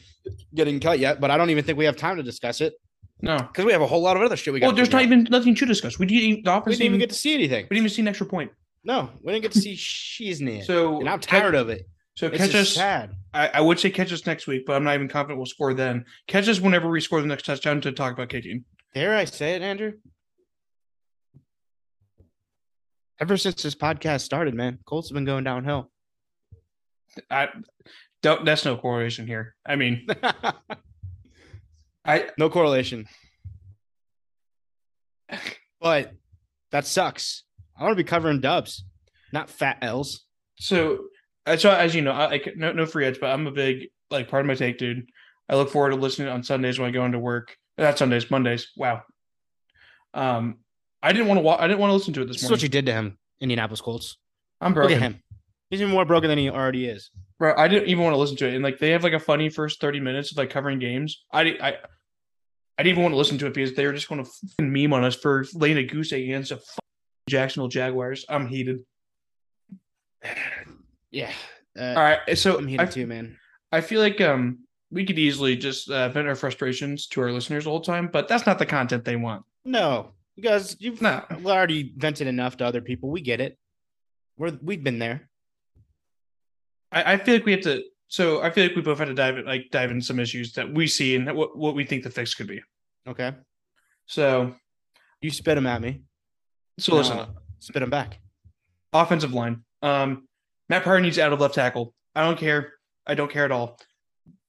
getting 0.56 0.80
cut 0.80 0.98
yet, 0.98 1.22
but 1.22 1.30
I 1.30 1.38
don't 1.38 1.52
even 1.52 1.64
think 1.64 1.78
we 1.78 1.86
have 1.86 1.96
time 1.96 2.18
to 2.18 2.24
discuss 2.24 2.60
it 2.60 2.74
No, 3.22 3.38
because 3.38 3.64
we 3.64 3.74
have 3.74 3.84
a 3.84 3.88
whole 3.88 4.02
lot 4.02 4.18
of 4.18 4.24
other 4.24 4.36
shit 4.36 4.56
we 4.56 4.60
got. 4.60 4.68
well, 4.68 4.76
there's 4.76 4.92
not 4.92 5.04
even 5.04 5.28
nothing 5.30 5.54
to 5.54 5.68
discuss. 5.68 6.00
We 6.00 6.08
didn't 6.08 6.24
even, 6.24 6.44
the 6.44 6.64
we 6.66 6.72
didn't 6.72 6.82
even 6.82 6.86
even 6.96 7.00
get 7.00 7.10
to 7.10 7.16
see 7.16 7.36
anything. 7.36 7.66
we 7.70 7.76
didn't 7.76 7.86
even 7.86 7.90
see 7.96 8.02
an 8.02 8.08
extra 8.08 8.26
point. 8.26 8.52
No, 8.84 9.12
we 9.22 9.34
didn't 9.34 9.44
get 9.44 9.52
to 9.52 9.62
see 9.62 9.74
Shiznit. 9.76 10.66
So 10.66 11.00
and 11.00 11.08
I'm 11.08 11.20
tired 11.20 11.54
of 11.54 11.70
it. 11.70 11.88
So 12.18 12.26
It's 12.28 12.38
catch 12.38 12.56
us. 12.56 12.70
sad. 12.74 13.12
I, 13.32 13.48
I 13.50 13.62
would 13.62 13.80
say 13.80 13.92
catch 13.92 14.12
us 14.12 14.26
next 14.26 14.48
week, 14.48 14.64
but 14.66 14.74
I'm 14.76 14.84
not 14.84 14.96
even 14.96 15.08
confident 15.08 15.38
we'll 15.38 15.46
score 15.46 15.76
then. 15.76 16.04
Catch 16.28 16.48
us 16.48 16.60
whenever 16.60 16.90
we 16.90 17.00
score 17.00 17.22
the 17.22 17.28
next 17.28 17.46
touchdown 17.46 17.80
to 17.82 17.92
talk 17.92 18.12
about 18.14 18.30
kicking. 18.30 18.66
Dare 18.96 19.16
I 19.16 19.26
say 19.26 19.54
it, 19.54 19.62
Andrew? 19.62 19.94
Ever 23.20 23.38
since 23.38 23.62
this 23.62 23.76
podcast 23.76 24.22
started, 24.22 24.56
man, 24.56 24.80
Colts 24.86 25.10
have 25.10 25.14
been 25.14 25.26
going 25.26 25.44
downhill. 25.44 25.92
I 27.30 27.50
don't. 28.24 28.46
That's 28.46 28.66
no 28.66 28.78
correlation 28.78 29.28
here. 29.28 29.56
I 29.64 29.76
mean, 29.76 30.08
I 32.06 32.30
no 32.40 32.50
correlation. 32.50 33.06
But 35.80 36.14
that 36.72 36.86
sucks. 36.88 37.44
I 37.78 37.84
want 37.84 37.92
to 37.92 38.04
be 38.04 38.08
covering 38.08 38.40
dubs, 38.42 38.84
not 39.32 39.50
fat 39.52 39.78
L's. 39.84 40.26
so 40.60 41.06
so 41.56 41.72
as 41.72 41.96
you 41.96 42.02
know, 42.02 42.12
I, 42.12 42.34
I 42.34 42.42
no 42.56 42.72
no 42.74 42.86
free 42.86 43.06
ads, 43.06 43.18
but 43.18 43.28
I'm 43.32 43.48
a 43.48 43.52
big 43.52 43.88
like 44.12 44.30
part 44.30 44.42
of 44.42 44.48
my 44.48 44.56
take, 44.56 44.78
dude. 44.78 45.08
I 45.50 45.56
look 45.56 45.70
forward 45.70 45.92
to 45.92 45.96
listening 45.96 46.28
on 46.28 46.44
Sundays 46.44 46.78
when 46.80 46.90
I 46.90 46.92
go 46.92 47.06
into 47.06 47.20
work. 47.20 47.56
Not 47.78 47.98
Sundays, 47.98 48.30
Mondays. 48.30 48.68
Wow. 48.76 49.04
Um, 50.14 50.58
I 51.02 51.12
didn't 51.14 51.28
want 51.28 51.38
to. 51.38 51.42
Wa- 51.44 51.58
I 51.60 51.68
didn't 51.68 51.80
want 51.80 51.92
to 51.92 51.96
listen 51.96 52.14
to 52.16 52.22
it 52.22 52.26
this 52.26 52.38
This 52.38 52.44
is 52.44 52.50
what 52.50 52.56
morning. 52.58 52.64
you 52.64 52.70
did 52.70 52.86
to 52.88 52.94
him, 52.94 53.18
Indianapolis 53.40 53.82
Colts. 53.82 54.18
I'm 54.60 54.72
Look 54.72 54.76
broken. 54.76 54.96
at 54.98 55.02
him. 55.02 55.22
He's 55.70 55.82
even 55.82 55.94
more 55.94 56.06
broken 56.06 56.30
than 56.30 56.38
he 56.38 56.50
already 56.50 56.88
is. 56.88 57.12
Bro, 57.40 57.56
I 57.58 57.68
didn't 57.68 57.90
even 57.90 58.04
want 58.04 58.14
to 58.14 58.18
listen 58.18 58.38
to 58.38 58.48
it. 58.48 58.56
And 58.56 58.64
like 58.64 58.80
they 58.80 58.92
have 58.92 59.04
like 59.04 59.14
a 59.14 59.20
funny 59.20 59.50
first 59.50 59.80
30 59.80 60.00
minutes 60.00 60.32
of 60.32 60.38
like 60.38 60.50
covering 60.50 60.80
games. 60.80 61.24
I 61.32 61.42
I 61.42 61.78
I 62.80 62.84
didn't 62.84 62.92
even 62.92 63.04
want 63.04 63.14
to 63.14 63.18
listen 63.18 63.38
to 63.40 63.46
it 63.48 63.54
because 63.54 63.74
they 63.76 63.86
were 63.86 63.94
just 63.94 64.08
going 64.10 64.24
to 64.26 64.32
meme 64.64 64.94
on 64.94 65.04
us 65.04 65.16
for 65.16 65.46
laying 65.54 65.78
a 65.78 65.84
goose 65.84 66.12
egg 66.14 66.24
against 66.24 66.50
the 66.50 66.60
Jacksonville 67.30 67.68
Jaguars. 67.70 68.26
I'm 68.30 68.48
heated. 68.48 68.80
Yeah. 71.12 71.32
Uh, 71.78 71.94
All 71.96 71.96
right, 72.04 72.38
so 72.38 72.58
I'm 72.58 72.80
I, 72.80 72.86
too, 72.86 73.06
man. 73.08 73.38
I 73.72 73.82
feel 73.82 74.02
like 74.02 74.20
um 74.22 74.60
we 74.90 75.06
could 75.06 75.20
easily 75.20 75.56
just 75.58 75.90
uh, 75.90 76.10
vent 76.10 76.28
our 76.28 76.36
frustrations 76.36 77.08
to 77.08 77.22
our 77.22 77.32
listeners 77.32 77.68
all 77.68 77.80
the 77.80 77.86
time, 77.86 78.08
but 78.12 78.28
that's 78.28 78.46
not 78.46 78.58
the 78.58 78.66
content 78.66 79.04
they 79.04 79.18
want. 79.18 79.44
No, 79.66 80.14
you 80.36 80.44
guys, 80.44 80.78
you've 80.80 81.02
No. 81.02 81.24
already 81.46 81.94
vented 81.98 82.28
enough 82.28 82.58
to 82.58 82.66
other 82.66 82.80
people. 82.82 83.10
We 83.10 83.22
get 83.22 83.42
it. 83.42 83.58
We're 84.38 84.58
we've 84.62 84.84
been 84.84 84.98
there. 85.00 85.30
I, 86.92 87.14
I 87.14 87.18
feel 87.18 87.36
like 87.36 87.46
we 87.46 87.52
have 87.54 87.62
to. 87.62 87.84
So 88.08 88.42
I 88.42 88.50
feel 88.52 88.64
like 88.66 88.76
we 88.76 88.82
both 88.82 89.00
had 89.00 89.10
to 89.10 89.14
dive 89.14 89.38
in, 89.38 89.46
like 89.46 89.66
dive 89.72 89.92
in 89.92 90.02
some 90.02 90.20
issues 90.20 90.54
that 90.54 90.72
we 90.74 90.88
see 90.88 91.16
and 91.16 91.30
what 91.36 91.58
what 91.58 91.76
we 91.76 91.84
think 91.84 92.04
the 92.04 92.10
fix 92.10 92.34
could 92.34 92.48
be. 92.48 92.62
Okay. 93.08 93.34
So 94.06 94.56
You 95.22 95.32
spit 95.32 95.56
them 95.56 95.68
at 95.68 95.82
me. 95.82 96.04
so 96.80 96.96
listen. 96.96 97.20
Uh, 97.20 97.28
spit 97.60 97.82
them 97.82 97.90
back. 97.90 98.20
offensive 98.94 99.34
line. 99.34 99.64
Um, 99.82 100.28
Matt 100.70 100.84
Pryor 100.84 101.00
needs 101.00 101.20
out 101.20 101.34
of 101.34 101.40
left 101.40 101.56
tackle. 101.56 101.94
I 102.16 102.24
don't 102.24 102.38
care. 102.38 102.74
I 103.06 103.16
don't 103.16 103.32
care 103.32 103.46
at 103.46 103.52
all. 103.52 103.80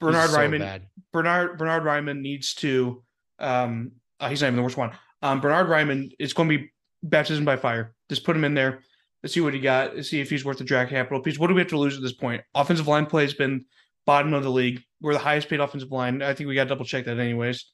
Bernhard 0.00 0.30
so 0.30 0.38
Raimann. 0.38 0.60
bad. 0.60 0.88
Bernhard 1.12 1.58
Bernhard 1.58 1.82
Raimann 1.84 2.20
needs 2.20 2.54
to. 2.54 3.02
Um, 3.38 3.92
uh, 4.20 4.28
he's 4.28 4.40
not 4.40 4.48
even 4.48 4.56
the 4.56 4.62
worst 4.62 4.76
one. 4.76 4.92
Um, 5.22 5.40
Bernhard 5.40 5.68
Raimann 5.68 6.10
is 6.18 6.32
going 6.32 6.48
to 6.48 6.58
be 6.58 6.70
baptism 7.02 7.44
by 7.44 7.56
fire. 7.56 7.94
Just 8.08 8.24
put 8.24 8.36
him 8.36 8.44
in 8.44 8.54
there. 8.54 8.82
Let's 9.22 9.34
see 9.34 9.40
what 9.40 9.54
he 9.54 9.60
got. 9.60 9.96
Let's 9.96 10.10
see 10.10 10.20
if 10.20 10.30
he's 10.30 10.44
worth 10.44 10.58
the 10.58 10.64
draft 10.64 10.90
capital 10.90 11.20
piece. 11.20 11.38
What 11.38 11.48
do 11.48 11.54
we 11.54 11.60
have 11.60 11.70
to 11.70 11.78
lose 11.78 11.96
at 11.96 12.02
this 12.02 12.12
point? 12.12 12.42
Offensive 12.54 12.86
line 12.86 13.06
play 13.06 13.22
has 13.22 13.34
been 13.34 13.64
bottom 14.06 14.32
of 14.32 14.42
the 14.42 14.50
league. 14.50 14.82
We're 15.00 15.12
the 15.12 15.18
highest 15.18 15.48
paid 15.48 15.60
offensive 15.60 15.90
line. 15.90 16.22
I 16.22 16.34
think 16.34 16.48
we 16.48 16.54
got 16.54 16.64
to 16.64 16.68
double 16.70 16.84
check 16.84 17.04
that 17.04 17.18
anyways. 17.18 17.64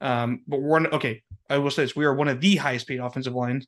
Um, 0.00 0.42
but 0.46 0.60
we're 0.60 0.86
okay. 0.88 1.22
I 1.48 1.58
will 1.58 1.70
say 1.70 1.82
this: 1.82 1.96
we 1.96 2.04
are 2.04 2.14
one 2.14 2.28
of 2.28 2.40
the 2.40 2.56
highest 2.56 2.86
paid 2.86 3.00
offensive 3.00 3.34
lines. 3.34 3.66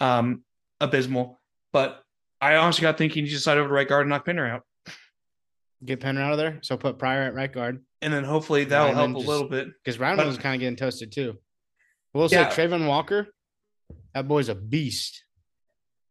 Um, 0.00 0.42
abysmal. 0.80 1.40
But 1.72 2.03
I 2.40 2.56
honestly 2.56 2.82
got 2.82 2.98
thinking 2.98 3.24
you 3.24 3.30
just 3.30 3.44
slide 3.44 3.58
over 3.58 3.68
to 3.68 3.74
right 3.74 3.88
guard 3.88 4.02
and 4.02 4.10
knock 4.10 4.24
Pinter 4.26 4.46
out, 4.46 4.62
Get 5.84 6.00
Pinter 6.00 6.20
out 6.22 6.32
of 6.32 6.38
there. 6.38 6.58
So 6.62 6.76
put 6.76 6.98
Pryor 6.98 7.22
at 7.22 7.34
right 7.34 7.52
guard 7.52 7.84
and 8.02 8.12
then 8.12 8.24
hopefully 8.24 8.64
that'll 8.64 8.88
Raimann 8.88 8.94
help 8.94 9.10
a 9.10 9.14
just- 9.14 9.26
little 9.28 9.48
bit. 9.48 9.68
because 9.82 9.98
Raimann 9.98 10.16
But- 10.18 10.26
was 10.26 10.38
kind 10.38 10.54
of 10.54 10.60
getting 10.60 10.76
toasted 10.76 11.12
too. 11.12 11.38
We'll 12.12 12.28
Yeah. 12.30 12.48
say 12.50 12.66
Travon 12.68 12.86
Walker. 12.86 13.28
That 14.14 14.28
boy's 14.28 14.48
a 14.48 14.54
beast. 14.54 15.24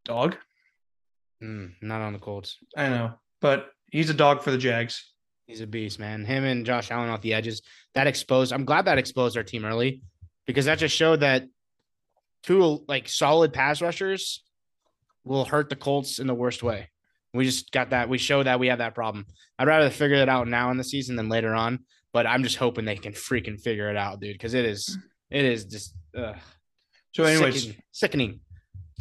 Dog. 0.05 0.35
Mm, 1.41 1.73
not 1.81 2.01
on 2.01 2.13
the 2.13 2.19
Colts. 2.19 2.57
I 2.75 2.89
know, 2.89 3.13
but 3.41 3.69
he's 3.91 4.09
a 4.09 4.13
dog 4.13 4.41
for 4.43 4.51
the 4.51 4.57
Jags. 4.57 5.11
He's 5.47 5.61
a 5.61 5.67
beast, 5.67 5.99
man. 5.99 6.25
Him 6.25 6.43
and 6.45 6.65
Josh 6.65 6.89
Allen 6.91 7.09
off 7.09 7.21
the 7.21 7.33
edges. 7.33 7.61
That 7.95 8.07
exposed. 8.07 8.51
I'm 8.53 8.65
glad 8.65 8.85
that 8.85 8.97
exposed 8.97 9.37
our 9.37 9.43
team 9.43 9.65
early 9.65 10.01
because 10.45 10.65
that 10.65 10.79
just 10.79 10.95
showed 10.95 11.19
that 11.21 11.45
two 12.43 12.83
like 12.87 13.07
solid 13.09 13.53
pass 13.53 13.81
rushers 13.81 14.43
will 15.23 15.45
hurt 15.45 15.69
the 15.69 15.75
Colts 15.75 16.19
in 16.19 16.27
the 16.27 16.33
worst 16.33 16.63
way. 16.63 16.89
We 17.33 17.45
just 17.45 17.71
got 17.71 17.89
that. 17.91 18.09
We 18.09 18.17
show 18.17 18.43
that 18.43 18.59
we 18.59 18.67
have 18.67 18.77
that 18.77 18.93
problem. 18.93 19.25
I'd 19.57 19.67
rather 19.67 19.89
figure 19.89 20.17
it 20.17 20.29
out 20.29 20.47
now 20.47 20.69
in 20.71 20.77
the 20.77 20.83
season 20.83 21.15
than 21.15 21.29
later 21.29 21.53
on. 21.53 21.79
But 22.11 22.27
I'm 22.27 22.43
just 22.43 22.57
hoping 22.57 22.85
they 22.85 22.95
can 22.95 23.13
freaking 23.13 23.59
figure 23.59 23.89
it 23.89 23.97
out, 23.97 24.19
dude, 24.19 24.33
because 24.33 24.53
it 24.53 24.65
is 24.65 24.97
it 25.31 25.45
is 25.45 25.65
just 25.65 25.95
ugh, 26.15 26.35
So, 27.11 27.23
anyways, 27.23 27.63
sickening. 27.63 27.83
sickening. 27.91 28.39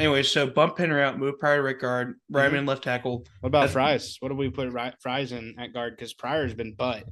anyways, 0.00 0.28
so 0.28 0.46
bump 0.46 0.76
Pinter 0.76 0.98
out, 0.98 1.18
move 1.18 1.38
Pryor 1.38 1.58
to 1.58 1.62
right 1.62 1.78
guard, 1.78 2.14
mm-hmm. 2.32 2.36
Raimann 2.36 2.66
left 2.66 2.82
tackle. 2.82 3.26
What 3.40 3.48
about 3.48 3.68
That's- 3.68 3.72
Fries? 3.74 4.16
What 4.20 4.30
do 4.30 4.34
we 4.34 4.48
put 4.48 4.72
Ry- 4.72 4.94
Fries 5.00 5.32
in 5.32 5.54
at 5.58 5.74
guard? 5.74 5.94
Because 5.94 6.14
Pryor's 6.14 6.54
been 6.54 6.72
butt. 6.72 7.04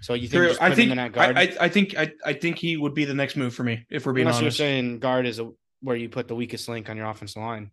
So 0.00 0.14
you 0.14 0.28
think 0.28 0.62
I 0.62 0.72
think 0.74 0.86
him 0.86 0.92
in 0.92 0.98
at 1.00 1.06
I, 1.06 1.08
guard? 1.08 1.38
I, 1.38 1.56
I 1.60 1.68
think 1.68 1.96
I, 1.98 2.12
I 2.24 2.34
think 2.34 2.58
he 2.58 2.76
would 2.76 2.94
be 2.94 3.04
the 3.04 3.14
next 3.14 3.34
move 3.34 3.52
for 3.52 3.64
me 3.64 3.84
if 3.90 4.06
we're 4.06 4.12
being 4.12 4.28
Unless 4.28 4.42
you're 4.42 4.50
saying 4.52 5.00
guard 5.00 5.26
is 5.26 5.40
a, 5.40 5.50
where 5.80 5.96
you 5.96 6.08
put 6.08 6.28
the 6.28 6.36
weakest 6.36 6.68
link 6.68 6.88
on 6.88 6.96
your 6.96 7.06
offensive 7.06 7.42
line. 7.42 7.72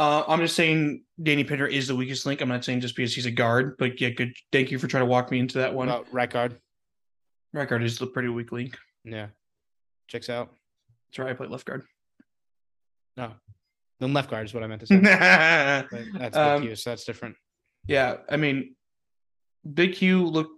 Uh, 0.00 0.24
I'm 0.26 0.38
just 0.40 0.56
saying 0.56 1.04
Danny 1.22 1.44
Pinter 1.44 1.66
is 1.66 1.86
the 1.88 1.94
weakest 1.94 2.24
link. 2.24 2.40
I'm 2.40 2.48
not 2.48 2.64
saying 2.64 2.80
just 2.80 2.96
because 2.96 3.14
he's 3.14 3.26
a 3.26 3.30
guard, 3.30 3.76
but 3.78 4.00
yeah, 4.00 4.08
good. 4.08 4.32
Thank 4.50 4.70
you 4.70 4.78
for 4.78 4.86
trying 4.86 5.02
to 5.02 5.06
walk 5.06 5.30
me 5.30 5.38
into 5.38 5.58
that 5.58 5.74
one. 5.74 5.88
about 5.88 6.06
right 6.10 6.30
guard? 6.30 6.58
Right 7.52 7.68
guard 7.68 7.82
is 7.82 7.98
the 7.98 8.06
pretty 8.06 8.28
weak 8.28 8.50
link. 8.50 8.78
Yeah, 9.04 9.26
checks 10.08 10.30
out. 10.30 10.48
That's 11.08 11.18
right. 11.18 11.28
I 11.30 11.34
play 11.34 11.48
left 11.48 11.66
guard. 11.66 11.82
No, 13.18 13.32
then 13.98 14.14
left 14.14 14.30
guard 14.30 14.46
is 14.46 14.54
what 14.54 14.62
I 14.62 14.68
meant 14.68 14.80
to 14.80 14.86
say. 14.86 15.00
That's 15.00 16.36
Um, 16.36 16.60
big 16.62 16.68
Q, 16.70 16.76
so 16.76 16.90
that's 16.90 17.04
different. 17.04 17.36
Yeah. 17.86 18.16
I 18.30 18.36
mean, 18.38 18.76
Big 19.74 19.96
Q 19.96 20.24
looked. 20.26 20.52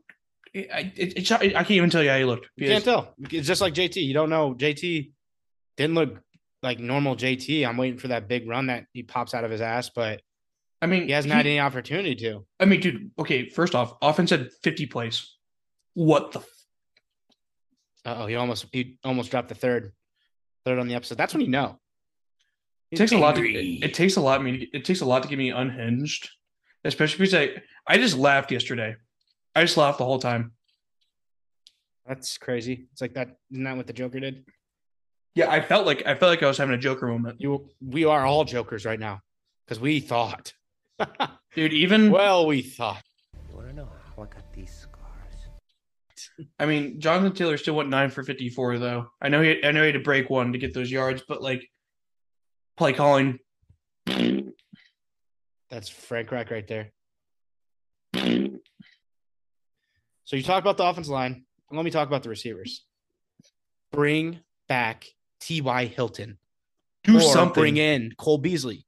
I, 0.54 0.92
it, 0.94 1.18
it, 1.18 1.32
I 1.32 1.50
can't 1.64 1.70
even 1.72 1.90
tell 1.90 2.02
you 2.04 2.11
how 2.11 2.18
he 2.18 2.25
looked. 2.25 2.49
You 2.56 2.68
can't 2.68 2.84
tell. 2.84 3.14
It's 3.30 3.49
just 3.49 3.61
like 3.61 3.75
JT. 3.75 3.96
You 3.96 4.14
don't 4.14 4.30
know. 4.30 4.54
JT 4.54 5.11
didn't 5.76 5.94
look 5.94 6.18
like 6.62 6.78
normal 6.78 7.16
JT. 7.16 7.66
I'm 7.66 7.76
waiting 7.76 7.99
for 7.99 8.09
that 8.09 8.28
big 8.28 8.49
run 8.49 8.66
that 8.66 8.87
he 8.92 9.02
pops 9.02 9.35
out 9.35 9.45
of 9.45 9.50
his 9.50 9.61
ass, 9.61 9.90
but 9.90 10.23
I 10.81 10.87
mean, 10.87 11.04
he 11.07 11.12
hasn't 11.12 11.33
had 11.33 11.47
any 11.47 11.61
opportunity 11.61 12.14
to. 12.16 12.45
I 12.59 12.64
mean, 12.64 12.81
dude. 12.81 13.11
Okay, 13.19 13.49
first 13.49 13.75
off, 13.75 13.95
offense 14.02 14.31
had 14.31 14.50
50 14.62 14.87
plays. 14.87 15.37
What 15.95 16.33
the? 16.33 16.40
F- 16.40 16.47
Oh, 18.04 18.26
he 18.26 18.35
almost 18.35 18.66
he 18.73 18.99
almost 19.04 19.31
dropped 19.31 19.49
the 19.49 19.54
third, 19.54 19.92
third 20.64 20.81
on 20.81 20.88
the 20.88 20.95
episode. 20.97 21.19
That's 21.19 21.33
when 21.33 21.40
you 21.42 21.47
know. 21.49 21.78
it 22.90 22.97
takes 22.97 23.12
a 23.12 23.16
lot. 23.19 23.37
To, 23.37 23.42
it, 23.45 23.85
it 23.85 23.95
takes 23.95 24.16
a 24.16 24.21
lot. 24.21 24.40
I 24.40 24.42
mean, 24.42 24.66
it 24.73 24.85
takes 24.85 25.02
a 25.02 25.04
lot 25.04 25.23
to 25.23 25.28
get 25.28 25.38
me 25.38 25.50
unhinged, 25.50 26.28
especially 26.85 27.19
because 27.19 27.35
I 27.35 27.62
I 27.87 27.99
just 27.99 28.16
laughed 28.16 28.50
yesterday. 28.50 28.97
I 29.54 29.61
just 29.61 29.76
laughed 29.76 29.99
the 29.99 30.04
whole 30.04 30.19
time. 30.19 30.50
That's 32.04 32.38
crazy. 32.38 32.88
It's 32.90 33.00
like 33.00 33.14
that. 33.14 33.37
Isn't 33.52 33.62
that 33.62 33.76
what 33.76 33.87
the 33.87 33.92
Joker 33.92 34.19
did? 34.19 34.47
Yeah, 35.35 35.51
I 35.51 35.61
felt 35.61 35.87
like 35.87 36.03
I 36.07 36.15
felt 36.15 36.31
like 36.31 36.43
I 36.43 36.49
was 36.49 36.59
having 36.59 36.75
a 36.75 36.79
Joker 36.79 37.07
moment, 37.07 37.41
You, 37.41 37.69
we 37.81 38.05
are 38.05 38.25
all 38.27 38.45
jokers 38.45 38.85
right 38.85 39.01
now 39.01 39.21
because 39.65 39.81
we 39.81 40.01
thought. 40.01 40.53
dude. 41.55 41.73
Even 41.73 42.11
well, 42.11 42.47
we 42.47 42.62
thought. 42.62 43.03
You 43.49 43.57
wanna 43.57 43.73
know 43.73 43.89
how 44.17 44.23
I 44.23 44.27
got 44.27 44.53
these 44.53 44.71
scars? 44.71 46.49
I 46.59 46.67
mean, 46.67 47.01
Jonathan 47.01 47.33
Taylor 47.33 47.57
still 47.57 47.75
went 47.75 47.89
nine 47.89 48.11
for 48.11 48.23
54 48.23 48.79
though. 48.79 49.07
I 49.21 49.29
know 49.29 49.41
he 49.41 49.65
I 49.65 49.73
know 49.73 49.81
he 49.81 49.87
had 49.87 49.95
to 49.95 50.01
break 50.01 50.29
one 50.29 50.53
to 50.53 50.59
get 50.59 50.75
those 50.75 50.91
yards, 50.91 51.23
but 51.27 51.41
like 51.41 51.67
play 52.77 52.93
calling. 52.93 53.39
That's 54.07 55.89
Frank 55.89 56.31
Reich 56.31 56.51
right 56.51 56.69
there. 56.69 56.93
So 60.25 60.37
you 60.37 60.43
talk 60.43 60.62
about 60.62 60.77
the 60.77 60.85
offensive 60.85 61.12
line. 61.12 61.45
Let 61.71 61.85
me 61.85 61.91
talk 61.91 62.07
about 62.07 62.23
the 62.23 62.29
receivers. 62.29 62.85
Bring 63.91 64.41
back 64.69 65.07
T.Y. 65.42 65.87
Hilton. 65.87 66.38
Do 67.04 67.16
or 67.18 67.20
something. 67.20 67.61
Bring 67.61 67.76
in 67.76 68.12
Cole 68.16 68.38
Beasley. 68.38 68.87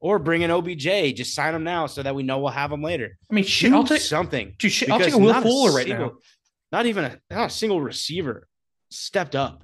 Or 0.00 0.18
bring 0.18 0.42
in 0.42 0.50
OBJ. 0.50 1.14
Just 1.14 1.34
sign 1.34 1.54
him 1.54 1.62
now 1.62 1.86
so 1.86 2.02
that 2.02 2.14
we 2.14 2.24
know 2.24 2.40
we'll 2.40 2.50
have 2.50 2.72
him 2.72 2.82
later. 2.82 3.16
I 3.30 3.34
mean, 3.34 3.44
shit. 3.44 3.70
Do 3.70 3.76
I'll 3.76 3.84
take 3.84 4.00
something. 4.00 4.54
dude, 4.58 4.72
shit, 4.72 4.90
I'll 4.90 4.98
take 4.98 5.14
a 5.14 5.18
Will 5.18 5.40
Fuller 5.40 5.72
right 5.72 5.86
single- 5.86 6.06
now. 6.08 6.12
Not 6.72 6.86
even 6.86 7.04
a 7.04 7.20
not 7.30 7.46
a 7.46 7.50
single 7.50 7.80
receiver 7.80 8.48
stepped 8.90 9.36
up. 9.36 9.62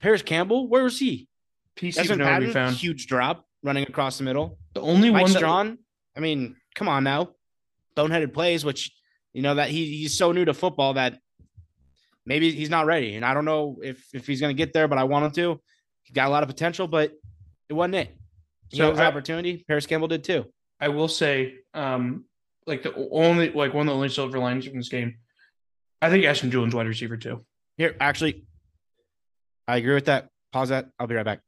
Parris 0.00 0.22
Campbell, 0.22 0.68
where 0.68 0.82
was 0.84 0.98
he? 0.98 1.28
PC 1.76 1.94
Dezmon 2.02 2.08
would 2.10 2.18
nowhere 2.18 2.34
to 2.34 2.40
be 2.40 2.46
Patmon, 2.48 2.52
found. 2.52 2.76
huge 2.76 3.06
drop 3.06 3.46
running 3.62 3.84
across 3.84 4.18
the 4.18 4.24
middle. 4.24 4.58
The 4.74 4.80
only 4.82 5.10
Mike 5.10 5.22
one 5.22 5.32
that 5.32 5.38
Strachan, 5.38 5.78
I 6.16 6.20
mean, 6.20 6.56
come 6.74 6.88
on 6.88 7.04
now. 7.04 7.30
Boneheaded 7.96 8.34
plays, 8.34 8.64
which 8.64 8.90
you 9.32 9.40
know 9.40 9.54
that 9.54 9.70
he, 9.70 9.86
he's 9.98 10.18
so 10.18 10.32
new 10.32 10.44
to 10.44 10.52
football 10.52 10.94
that 10.94 11.18
maybe 12.26 12.52
he's 12.52 12.70
not 12.70 12.86
ready. 12.86 13.16
And 13.16 13.24
I 13.24 13.34
don't 13.34 13.44
know 13.44 13.78
if 13.82 14.04
if 14.14 14.26
he's 14.26 14.40
gonna 14.40 14.54
get 14.54 14.72
there, 14.72 14.88
but 14.88 14.98
I 14.98 15.04
want 15.04 15.24
him 15.26 15.32
to. 15.32 15.60
He 16.02 16.12
got 16.12 16.28
a 16.28 16.30
lot 16.30 16.42
of 16.42 16.48
potential, 16.48 16.88
but 16.88 17.12
it 17.68 17.72
wasn't 17.74 17.94
it. 17.96 18.16
So 18.72 18.84
had 18.84 18.90
his 18.92 19.00
I- 19.00 19.06
opportunity. 19.06 19.64
Parris 19.68 19.86
Campbell 19.86 20.08
did 20.08 20.24
too. 20.24 20.46
I 20.80 20.88
will 20.88 21.08
say, 21.08 21.54
um, 21.74 22.24
like 22.66 22.82
the 22.82 22.92
only 23.12 23.50
like 23.50 23.72
one 23.72 23.86
of 23.86 23.92
the 23.92 23.94
only 23.94 24.08
silver 24.08 24.38
linings 24.38 24.66
from 24.66 24.76
this 24.76 24.88
game. 24.88 25.16
I 26.00 26.10
think 26.10 26.24
Ashton 26.24 26.50
Dulin's 26.50 26.74
wide 26.74 26.88
receiver 26.88 27.16
too. 27.16 27.44
Here, 27.76 27.96
actually, 28.00 28.44
I 29.68 29.76
agree 29.76 29.94
with 29.94 30.06
that. 30.06 30.28
Pause 30.52 30.70
that. 30.70 30.88
I'll 30.98 31.06
be 31.06 31.14
right 31.14 31.24
back. 31.24 31.40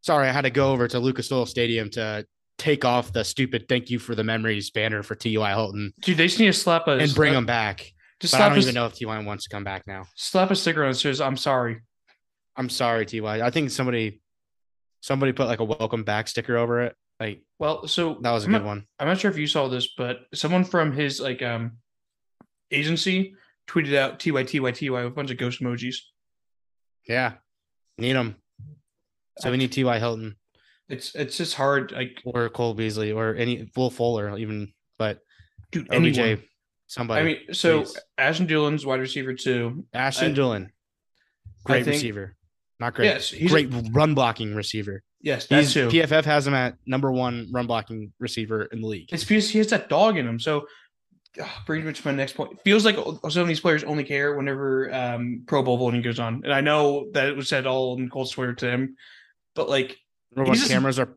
Sorry, 0.00 0.28
I 0.28 0.32
had 0.32 0.42
to 0.42 0.50
go 0.50 0.72
over 0.72 0.88
to 0.88 0.98
Lucas 0.98 1.30
Oil 1.30 1.46
Stadium 1.46 1.88
to 1.90 2.26
take 2.62 2.84
off 2.84 3.12
the 3.12 3.24
stupid 3.24 3.68
"Thank 3.68 3.90
you 3.90 3.98
for 3.98 4.14
the 4.14 4.22
memories" 4.22 4.70
banner 4.70 5.02
for 5.02 5.16
T.Y. 5.16 5.50
Hilton 5.50 5.92
Dude, 6.00 6.16
they 6.16 6.26
just 6.26 6.38
need 6.38 6.46
to 6.46 6.52
slap 6.52 6.86
a 6.86 6.92
and 6.92 7.12
bring 7.14 7.34
him 7.34 7.44
back. 7.44 7.92
Just 8.20 8.34
I 8.34 8.48
don't 8.48 8.56
a, 8.56 8.60
even 8.60 8.74
know 8.74 8.86
if 8.86 8.98
Ty 8.98 9.18
wants 9.24 9.44
to 9.44 9.50
come 9.50 9.64
back 9.64 9.86
now. 9.86 10.04
slap 10.14 10.52
a 10.52 10.56
sticker 10.56 10.84
on 10.84 10.90
it 10.90 10.94
says 10.94 11.20
"I'm 11.20 11.36
sorry." 11.36 11.80
I'm 12.54 12.68
sorry, 12.68 13.04
Ty. 13.04 13.40
I 13.40 13.50
think 13.50 13.70
somebody 13.70 14.20
somebody 15.00 15.32
put 15.32 15.48
like 15.48 15.58
a 15.58 15.64
welcome 15.64 16.04
back 16.04 16.28
sticker 16.28 16.56
over 16.56 16.82
it. 16.82 16.94
Like 17.18 17.42
Well, 17.58 17.88
so 17.88 18.18
that 18.20 18.30
was 18.30 18.44
a 18.44 18.46
I'm 18.46 18.52
good 18.52 18.58
not, 18.58 18.66
one. 18.66 18.86
I'm 19.00 19.08
not 19.08 19.18
sure 19.18 19.30
if 19.30 19.38
you 19.38 19.48
saw 19.48 19.68
this, 19.68 19.94
but 19.96 20.20
someone 20.32 20.64
from 20.64 20.92
his 20.92 21.20
like 21.20 21.42
um 21.42 21.78
agency 22.70 23.34
tweeted 23.68 23.96
out 23.96 24.20
"ty 24.20 24.30
ty 24.44 24.70
ty" 24.70 24.90
with 24.90 25.06
a 25.06 25.10
bunch 25.10 25.32
of 25.32 25.36
ghost 25.36 25.60
emojis. 25.60 25.96
Yeah, 27.08 27.34
need 27.98 28.12
them. 28.12 28.36
So 29.38 29.50
we 29.50 29.56
need 29.56 29.72
Ty 29.72 29.98
Hilton 29.98 30.36
It's 30.88 31.14
it's 31.14 31.36
just 31.36 31.54
hard. 31.54 31.92
Like, 31.92 32.20
or 32.24 32.48
Cole 32.48 32.74
Beasley 32.74 33.12
or 33.12 33.34
any 33.34 33.70
Will 33.76 33.90
Fuller 33.90 34.36
even, 34.36 34.72
but 34.98 35.18
dude, 35.70 35.92
OBJ, 35.92 36.18
anyone. 36.18 36.42
somebody. 36.86 37.20
I 37.20 37.24
mean, 37.24 37.54
so 37.54 37.82
please. 37.82 37.98
Ashton 38.18 38.46
Dulin's 38.46 38.84
wide 38.84 39.00
receiver 39.00 39.34
too. 39.34 39.86
Ashton 39.94 40.32
I- 40.32 40.34
Dulin, 40.34 40.66
I 40.66 40.68
great 41.64 41.84
think- 41.84 41.94
receiver, 41.94 42.36
not 42.80 42.94
great. 42.94 43.06
Yes, 43.06 43.30
he's 43.30 43.50
great 43.50 43.70
run 43.92 44.14
blocking 44.14 44.54
receiver. 44.54 45.02
Yes, 45.24 45.46
that's 45.46 45.72
He's 45.72 45.74
too. 45.74 45.88
PFF 45.88 46.24
has 46.24 46.46
him 46.48 46.54
at 46.54 46.74
number 46.84 47.12
one 47.12 47.48
run 47.52 47.68
blocking 47.68 48.12
receiver 48.18 48.64
in 48.64 48.80
the 48.80 48.88
league. 48.88 49.08
It's 49.12 49.22
because 49.24 49.48
he 49.48 49.58
has 49.58 49.68
that 49.68 49.88
dog 49.88 50.16
in 50.18 50.26
him. 50.26 50.40
So 50.40 50.66
ah, 51.40 51.62
brings 51.64 51.84
me 51.86 51.92
to 51.92 52.06
my 52.08 52.12
next 52.12 52.32
point. 52.32 52.60
Feels 52.64 52.84
like 52.84 52.96
some 53.30 53.42
of 53.42 53.46
these 53.48 53.60
players 53.60 53.84
only 53.84 54.02
care 54.02 54.36
whenever 54.36 54.92
um, 54.92 55.44
Pro 55.46 55.62
Bowl 55.62 55.76
voting 55.78 56.02
goes 56.02 56.18
on, 56.18 56.40
and 56.42 56.52
I 56.52 56.60
know 56.60 57.08
that 57.12 57.28
it 57.28 57.36
was 57.36 57.48
said 57.48 57.66
all 57.68 57.96
in 57.96 58.10
cold 58.10 58.30
swear 58.30 58.52
to 58.54 58.68
him, 58.68 58.96
but 59.54 59.68
like, 59.68 59.96
He's 60.36 60.46
when 60.48 60.54
just- 60.54 60.70
cameras 60.70 60.98
are 60.98 61.16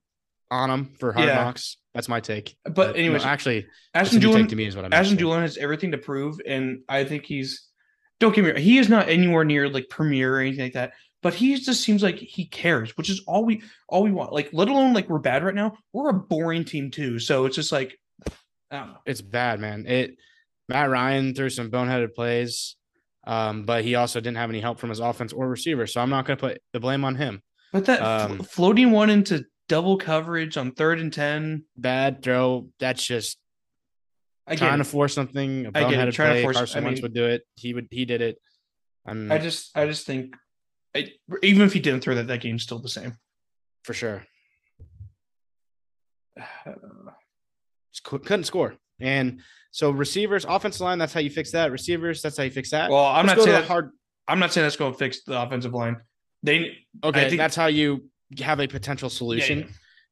on 0.51 0.69
him 0.69 0.93
for 1.00 1.12
hard 1.13 1.27
Yeah. 1.27 1.36
knocks. 1.36 1.77
That's 1.93 2.07
my 2.10 2.19
take. 2.19 2.55
but 2.65 2.89
no, 2.89 2.93
anyways, 2.93 3.24
actually, 3.24 3.65
that's 3.93 4.13
Ashton 4.13 4.22
Dulin, 4.22 4.50
to 4.50 4.55
me 4.55 4.65
is 4.65 4.75
what 4.75 4.84
I'm. 4.86 4.93
Ashton. 4.93 5.17
Dulin 5.17 5.41
has 5.41 5.57
everything 5.57 5.91
to 5.91 5.98
prove, 5.98 6.39
and 6.45 6.79
I 6.89 7.03
think 7.05 7.25
he's. 7.25 7.67
Don't 8.19 8.34
get 8.36 8.43
me 8.43 8.51
wrong, 8.51 8.60
he 8.62 8.77
is 8.77 8.88
not 8.89 9.10
anywhere 9.10 9.43
near 9.43 9.67
like 9.69 9.88
premier 9.89 10.36
or 10.36 10.39
anything 10.39 10.63
like 10.65 10.74
that. 10.74 10.93
But 11.24 11.34
he 11.34 11.55
just 11.55 11.81
seems 11.81 12.03
like 12.03 12.17
he 12.17 12.45
cares, 12.45 12.95
which 12.98 13.10
is 13.10 13.22
all 13.27 13.45
we 13.45 13.63
all 13.89 14.03
we 14.03 14.12
want. 14.12 14.31
Like, 14.34 14.50
let 14.53 14.67
alone 14.67 14.93
like 14.93 15.10
we're 15.10 15.19
bad 15.19 15.43
right 15.43 15.55
now. 15.55 15.77
We're 15.93 16.10
a 16.10 16.13
boring 16.13 16.65
team 16.65 16.91
too, 16.91 17.17
so 17.19 17.45
it's 17.45 17.55
just 17.55 17.72
like, 17.72 17.98
I 18.69 18.79
don't 18.79 18.88
know. 18.89 18.98
it's 19.05 19.22
bad, 19.22 19.60
man. 19.60 19.86
It 19.88 20.17
Matt 20.69 20.89
Ryan 20.89 21.34
threw 21.34 21.50
some 21.50 21.72
boneheaded 21.72 22.13
plays, 22.13 22.75
um, 23.25 23.63
but 23.63 23.84
he 23.84 23.95
also 23.95 24.19
didn't 24.19 24.38
have 24.38 24.50
any 24.50 24.60
help 24.60 24.79
from 24.79 24.89
his 24.89 25.00
offense 25.00 25.31
or 25.34 25.48
receiver. 25.48 25.88
So 25.88 26.01
I'm 26.01 26.10
not 26.10 26.25
going 26.25 26.38
to 26.38 26.41
put 26.41 26.62
the 26.74 26.79
blame 26.79 27.03
on 27.05 27.15
him. 27.15 27.41
But 27.75 27.86
that 27.88 28.01
Um, 28.01 28.39
floating 28.39 28.91
one 28.91 29.10
into 29.10 29.46
double 29.67 29.98
coverage 29.98 30.55
on 30.55 30.72
third 30.72 30.98
and 31.01 31.12
ten, 31.12 31.65
Bad 31.75 32.24
throw. 32.24 32.70
That's 32.79 33.05
just 33.05 33.38
I 34.48 34.55
trying 34.55 34.75
it. 34.75 34.77
to 34.77 34.84
force 34.86 35.13
something. 35.13 35.67
I 35.75 35.89
get 35.89 36.08
it, 36.08 36.13
trying 36.13 36.36
to 36.38 36.41
force- 36.41 36.55
Carson 36.55 36.84
I 36.84 36.88
Wentz 36.88 37.01
would 37.01 37.13
do 37.13 37.25
it. 37.25 37.46
He 37.55 37.74
would. 37.74 37.89
He 37.91 38.05
did 38.05 38.22
it. 38.22 38.38
I'm 39.05 39.29
I 39.29 39.39
just, 39.39 39.77
I 39.77 39.86
just 39.88 40.08
think, 40.08 40.36
I, 40.96 41.12
even 41.44 41.63
if 41.63 41.74
he 41.74 41.82
didn't 41.82 42.00
throw 42.01 42.15
that, 42.15 42.27
that 42.27 42.39
game's 42.39 42.63
still 42.63 42.79
the 42.79 42.88
same. 42.88 43.17
for 43.84 43.94
sure. 43.94 44.25
Couldn't 48.03 48.46
score. 48.46 48.75
And 49.01 49.41
so 49.72 49.89
receivers, 49.91 50.46
offensive 50.48 50.82
line. 50.82 50.98
That's 50.98 51.13
how 51.13 51.20
you 51.20 51.29
fix 51.29 51.51
that. 51.51 51.72
Receivers. 51.72 52.22
That's 52.22 52.38
how 52.38 52.44
you 52.44 52.51
fix 52.51 52.72
that. 52.72 52.89
Well, 52.89 53.05
I'm 53.05 53.25
Let's 53.25 53.39
not 53.39 53.44
saying 53.46 53.62
that, 53.62 53.67
hard. 53.67 53.91
I'm 54.27 54.39
not 54.39 54.53
saying 54.53 54.63
that's 54.63 54.77
going 54.77 54.94
to 54.94 54.98
fix 54.98 55.24
the 55.24 55.41
offensive 55.41 55.74
line. 55.74 55.98
They 56.45 56.77
Okay, 57.03 57.29
think- 57.29 57.39
that's 57.39 57.55
how 57.55 57.65
you 57.67 58.09
have 58.39 58.59
a 58.59 58.67
potential 58.67 59.09
solution. 59.09 59.59
yeah. 59.59 59.65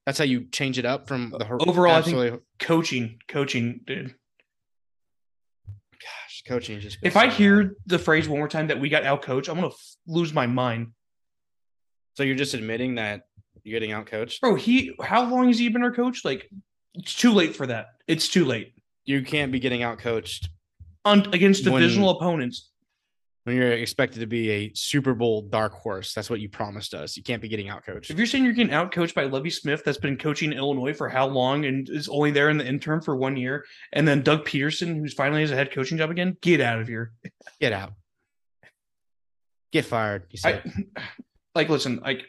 That's 0.05 0.17
how 0.17 0.25
you 0.25 0.45
change 0.51 0.77
it 0.77 0.85
up 0.85 1.07
from 1.07 1.33
uh, 1.33 1.37
the 1.37 1.45
hor- 1.45 1.61
Overall, 1.67 1.95
I 1.95 2.01
think- 2.01 2.41
coaching, 2.59 3.19
coaching, 3.29 3.79
dude. 3.85 4.15
gosh, 5.67 6.43
coaching 6.47 6.79
just. 6.79 6.97
If 7.01 7.15
I 7.15 7.29
hear 7.29 7.63
bad. 7.63 7.75
the 7.85 7.99
phrase 7.99 8.27
one 8.27 8.39
more 8.39 8.47
time 8.49 8.67
that 8.67 8.79
we 8.79 8.89
got 8.89 9.03
out 9.05 9.21
coached, 9.21 9.47
I'm 9.49 9.57
going 9.57 9.69
to 9.69 9.75
f- 9.75 9.95
lose 10.07 10.33
my 10.33 10.45
mind. 10.47 10.87
so, 12.15 12.23
you're 12.23 12.35
just 12.35 12.53
admitting 12.53 12.95
that 12.95 13.21
You're 13.63 13.79
getting 13.79 13.93
out 13.93 14.07
coached. 14.07 14.41
Bro, 14.41 14.55
he 14.55 14.93
how 15.01 15.23
long 15.29 15.47
has 15.47 15.57
he 15.57 15.69
been 15.69 15.83
our 15.83 15.93
coach? 15.93 16.25
Like, 16.25 16.49
it's 16.95 17.15
too 17.15 17.31
late 17.31 17.55
for 17.55 17.65
that. 17.67 17.87
It's 18.07 18.27
too 18.27 18.43
late. 18.43 18.73
You 19.05 19.23
can't 19.23 19.51
be 19.53 19.59
getting 19.59 19.83
out 19.83 19.99
coached 19.99 20.49
On 21.05 21.33
against 21.33 21.63
When- 21.65 21.81
divisional 21.81 22.09
opponents. 22.09 22.69
When 23.45 23.57
you're 23.57 23.73
expected 23.73 24.21
to 24.21 24.25
be 24.25 24.49
a 24.51 24.71
Super 24.73 25.13
Bowl 25.13 25.41
dark 25.41 25.73
horse. 25.73 26.13
That's 26.13 26.29
what 26.29 26.39
you 26.39 26.47
promised 26.47 26.93
us. 26.93 27.17
You 27.17 27.23
can't 27.23 27.41
be 27.41 27.49
getting 27.49 27.67
out 27.67 27.85
coached. 27.85 28.09
If 28.09 28.17
you're 28.17 28.25
saying 28.25 28.45
you're 28.45 28.53
getting 28.53 28.71
outcoached 28.73 29.13
by 29.15 29.25
Lovie 29.25 29.49
Smith, 29.49 29.83
that's 29.83 29.97
been 29.97 30.15
coaching 30.17 30.53
Illinois 30.53 30.93
for 30.93 31.09
how 31.09 31.27
long 31.27 31.65
and 31.65 31.89
is 31.89 32.07
only 32.07 32.31
there 32.31 32.49
in 32.49 32.57
the 32.57 32.65
interim 32.65 33.01
for 33.01 33.17
one 33.17 33.35
year, 33.35 33.65
and 33.91 34.07
then 34.07 34.21
Doug 34.21 34.45
Pederson, 34.45 34.95
who's 34.97 35.13
finally 35.13 35.41
has 35.41 35.51
a 35.51 35.55
head 35.55 35.73
coaching 35.73 35.97
job 35.97 36.09
again, 36.09 36.37
get 36.41 36.61
out 36.61 36.79
of 36.79 36.87
here. 36.87 37.11
Get 37.59 37.73
out. 37.73 37.91
Get 39.73 39.83
fired. 39.85 40.23
You 40.29 40.37
said. 40.37 40.61
I, 40.95 41.01
like, 41.55 41.67
listen, 41.67 41.97
like 42.01 42.23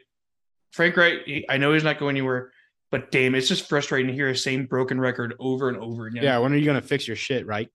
Frank 0.73 0.97
Reich, 0.97 1.19
he- 1.27 1.47
I 1.49 1.59
know 1.59 1.73
he's 1.75 1.85
not 1.85 1.99
going 2.01 2.17
anywhere, 2.17 2.51
but 2.91 3.13
damn, 3.13 3.37
it's 3.37 3.49
just 3.49 3.69
frustrating 3.69 4.09
to 4.09 4.15
hear 4.15 4.33
the 4.33 4.37
same 4.39 4.67
broken 4.67 4.99
record 4.99 5.35
over 5.39 5.69
and 5.69 5.79
over 5.79 6.07
again. 6.07 6.25
yeah. 6.25 6.39
When 6.39 6.53
are 6.53 6.57
you 6.57 6.67
gonna 6.67 6.83
fix 6.83 7.07
your 7.07 7.17
shit? 7.17 7.47
Right. 7.47 7.69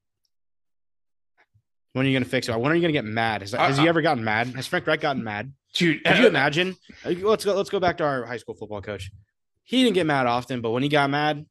When 1.94 2.06
are 2.06 2.10
you 2.10 2.16
gonna 2.16 2.26
fix 2.30 2.48
it? 2.48 2.60
When 2.60 2.72
are 2.72 2.76
you 2.76 2.82
gonna 2.82 2.94
get 2.94 3.06
mad? 3.06 3.42
Has, 3.42 3.52
has 3.52 3.80
I- 3.80 3.82
he 3.84 3.88
ever 3.90 4.02
gotten 4.02 4.24
mad? 4.24 4.48
Has 4.56 4.68
Frank 4.68 4.86
Reich 4.88 5.02
gotten 5.02 5.24
mad? 5.24 5.54
dude. 5.74 6.04
Could 6.04 6.18
uh, 6.18 6.20
you 6.22 6.28
imagine? 6.28 6.76
uh, 7.06 7.12
Let's 7.22 7.46
go. 7.46 7.54
Let's 7.56 7.70
go 7.70 7.80
back 7.80 7.98
to 7.98 8.04
our 8.04 8.26
high 8.26 8.38
school 8.38 8.56
football 8.56 8.82
coach. 8.82 9.12
He 9.64 9.84
didn't 9.84 9.94
get 9.96 10.06
mad 10.08 10.26
often, 10.26 10.62
but 10.62 10.72
when 10.72 10.82
he 10.84 10.90
got 10.90 11.10
mad, 11.10 11.46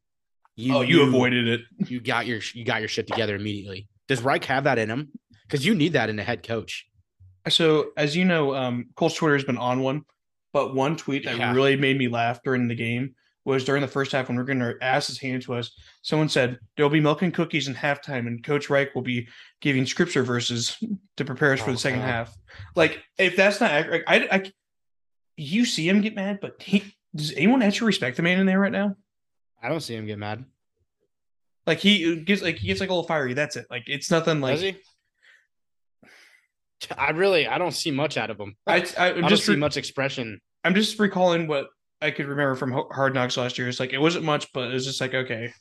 you 0.57 0.75
oh, 0.75 0.81
you 0.81 0.97
knew 0.97 1.09
avoided 1.09 1.47
it. 1.49 1.61
You 1.87 2.01
got 2.01 2.27
your 2.27 2.41
you 2.55 2.65
got 2.65 2.81
your 2.81 2.89
shit 2.89 3.07
together 3.07 3.37
immediately. 3.37 3.89
Does 4.09 4.23
Reich 4.23 4.45
have 4.47 4.65
that 4.65 4.79
in 4.79 4.91
him? 4.91 5.13
Because 5.47 5.65
you 5.65 5.75
need 5.75 5.93
that 5.95 6.11
in 6.11 6.19
a 6.19 6.25
head 6.25 6.43
coach. 6.43 6.87
So, 7.49 7.91
as 7.97 8.15
you 8.17 8.25
know, 8.25 8.55
um, 8.55 8.87
Colts 8.97 9.15
Twitter 9.15 9.35
has 9.35 9.45
been 9.45 9.57
on 9.57 9.81
one, 9.81 10.03
but 10.53 10.75
one 10.75 10.97
tweet 10.97 11.25
that 11.25 11.37
Yeah. 11.39 11.55
really 11.55 11.77
made 11.77 11.97
me 11.97 12.09
laugh 12.09 12.43
during 12.43 12.69
the 12.69 12.75
game 12.75 13.15
was 13.45 13.65
during 13.65 13.81
the 13.81 13.89
first 13.89 14.13
half 14.13 14.29
when 14.29 14.37
we 14.37 14.43
are 14.43 14.47
getting 14.47 14.63
our 14.63 14.77
asses 14.83 15.19
handed 15.19 15.43
to 15.43 15.55
us. 15.55 15.73
Someone 16.03 16.29
said 16.29 16.59
there'll 16.77 16.91
be 16.91 17.01
milk 17.01 17.23
and 17.23 17.33
cookies 17.33 17.67
in 17.69 17.75
halftime, 17.75 18.27
and 18.27 18.45
Coach 18.45 18.69
Reich 18.69 18.95
will 18.95 19.03
be 19.03 19.29
giving 19.61 19.87
scripture 19.87 20.23
verses 20.23 20.77
to 21.17 21.25
prepare 21.25 21.53
us 21.55 21.61
for 21.61 21.71
Oh, 21.71 21.73
the 21.73 21.79
second 21.79 22.01
God. 22.01 22.07
half. 22.09 22.37
Like, 22.77 23.03
if 23.19 23.37
that's 23.37 23.61
not 23.61 23.71
accurate, 23.71 24.05
I, 24.07 24.29
I, 24.31 24.53
you 25.37 25.65
see 25.65 25.89
him 25.89 26.01
get 26.03 26.15
mad, 26.15 26.41
but 26.41 26.63
he 26.63 26.95
does 27.15 27.33
anyone 27.33 27.63
actually 27.63 27.87
respect 27.87 28.17
the 28.17 28.23
man 28.23 28.39
in 28.39 28.47
there 28.47 28.61
right 28.61 28.73
now? 28.73 28.95
I 29.63 29.69
don't 29.69 29.81
see 29.81 29.95
him 29.95 30.07
get 30.07 30.19
mad. 30.19 30.45
Like 31.67 31.79
he 31.79 32.13
uh, 32.13 32.23
gets 32.25 32.43
like 32.43 32.57
he 32.57 32.67
gets 32.67 32.81
like 32.81 32.91
a 32.91 32.93
little 32.93 33.07
fiery. 33.09 33.35
That's 33.35 33.57
it. 33.57 33.67
Like 33.71 33.85
it's 33.87 34.11
nothing 34.11 34.41
like? 34.41 34.83
I 36.97 37.11
really 37.11 37.47
I 37.49 37.59
don't 37.59 37.73
see 37.73 37.91
much 37.91 38.17
out 38.17 38.31
of 38.31 38.39
him. 38.39 38.57
I, 38.67 38.87
I, 38.99 39.07
I 39.09 39.13
don't 39.13 39.29
just 39.29 39.47
see 39.47 39.53
re- 39.53 39.59
much 39.59 39.77
expression. 39.77 40.41
I'm 40.65 40.75
just 40.75 40.99
recalling 40.99 41.47
what 41.47 41.69
I 42.01 42.11
could 42.11 42.27
remember 42.27 42.55
from 42.55 42.73
Hard 42.93 43.15
Knocks 43.15 43.37
last 43.37 43.59
year. 43.59 43.69
It's 43.69 43.81
like 43.81 43.93
it 43.93 43.99
wasn't 44.01 44.25
much, 44.25 44.53
but 44.53 44.71
it 44.71 44.75
was 44.75 44.85
just 44.87 45.01
like 45.01 45.15
okay. 45.15 45.53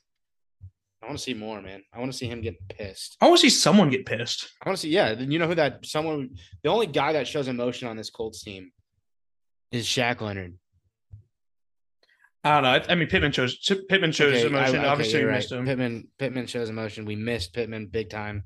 I 1.01 1.05
want 1.05 1.17
to 1.19 1.23
see 1.23 1.33
more, 1.33 1.61
man. 1.61 1.83
I 1.93 1.99
want 1.99 2.11
to 2.11 2.17
see 2.17 2.27
him 2.27 2.41
get 2.41 2.55
pissed. 2.69 3.17
I 3.21 3.27
want 3.27 3.39
to 3.39 3.41
see 3.41 3.55
someone 3.55 3.89
get 3.89 4.05
pissed. 4.05 4.49
I 4.63 4.67
want 4.69 4.77
to 4.77 4.81
see, 4.81 4.89
yeah. 4.89 5.13
Then 5.13 5.31
you 5.31 5.39
know 5.39 5.47
who 5.47 5.55
that 5.55 5.85
someone 5.85 6.31
the 6.63 6.69
only 6.69 6.87
guy 6.87 7.13
that 7.13 7.27
shows 7.27 7.47
emotion 7.47 7.87
on 7.87 7.95
this 7.95 8.09
Colts 8.09 8.43
team 8.43 8.71
is 9.71 9.85
Shaq 9.85 10.21
Leonard. 10.21 10.57
I 12.43 12.53
don't 12.55 12.63
know. 12.63 12.69
I, 12.69 12.91
I 12.91 12.95
mean, 12.95 13.07
Pittman 13.07 13.31
shows 13.31 13.57
Pittman 13.89 14.11
shows 14.11 14.33
Okay, 14.33 14.43
I- 14.43 14.47
emotion. 14.47 14.75
okay, 14.79 14.87
Obviously, 14.87 15.19
we 15.19 15.25
right. 15.25 15.35
missed 15.35 15.51
him, 15.51 15.65
Pittman 15.65 16.07
Pittman 16.19 16.47
shows 16.47 16.69
emotion. 16.69 17.05
We 17.05 17.15
missed 17.15 17.53
Pittman 17.53 17.87
big 17.87 18.09
time. 18.09 18.43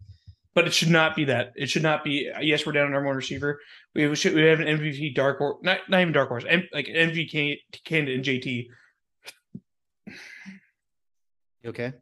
But 0.53 0.67
it 0.67 0.73
should 0.73 0.89
not 0.89 1.15
be 1.15 1.25
that. 1.25 1.53
It 1.55 1.69
should 1.69 1.83
not 1.83 2.03
be. 2.03 2.29
Yes, 2.41 2.65
we're 2.65 2.73
down 2.73 2.87
on 2.87 2.93
our 2.93 3.03
one 3.03 3.15
receiver. 3.15 3.59
We 3.95 4.13
should. 4.15 4.33
We 4.33 4.43
have 4.43 4.59
an 4.59 4.67
MVP 4.67 5.15
dark 5.15 5.37
horse, 5.37 5.57
not 5.61 5.79
not 5.89 6.01
even 6.01 6.13
dark 6.13 6.29
horse, 6.29 6.43
M, 6.47 6.67
like 6.73 6.87
MVP 6.87 7.59
candidate 7.85 8.15
in 8.15 8.23
JT. 8.23 8.67
You 11.63 11.69
okay? 11.69 11.93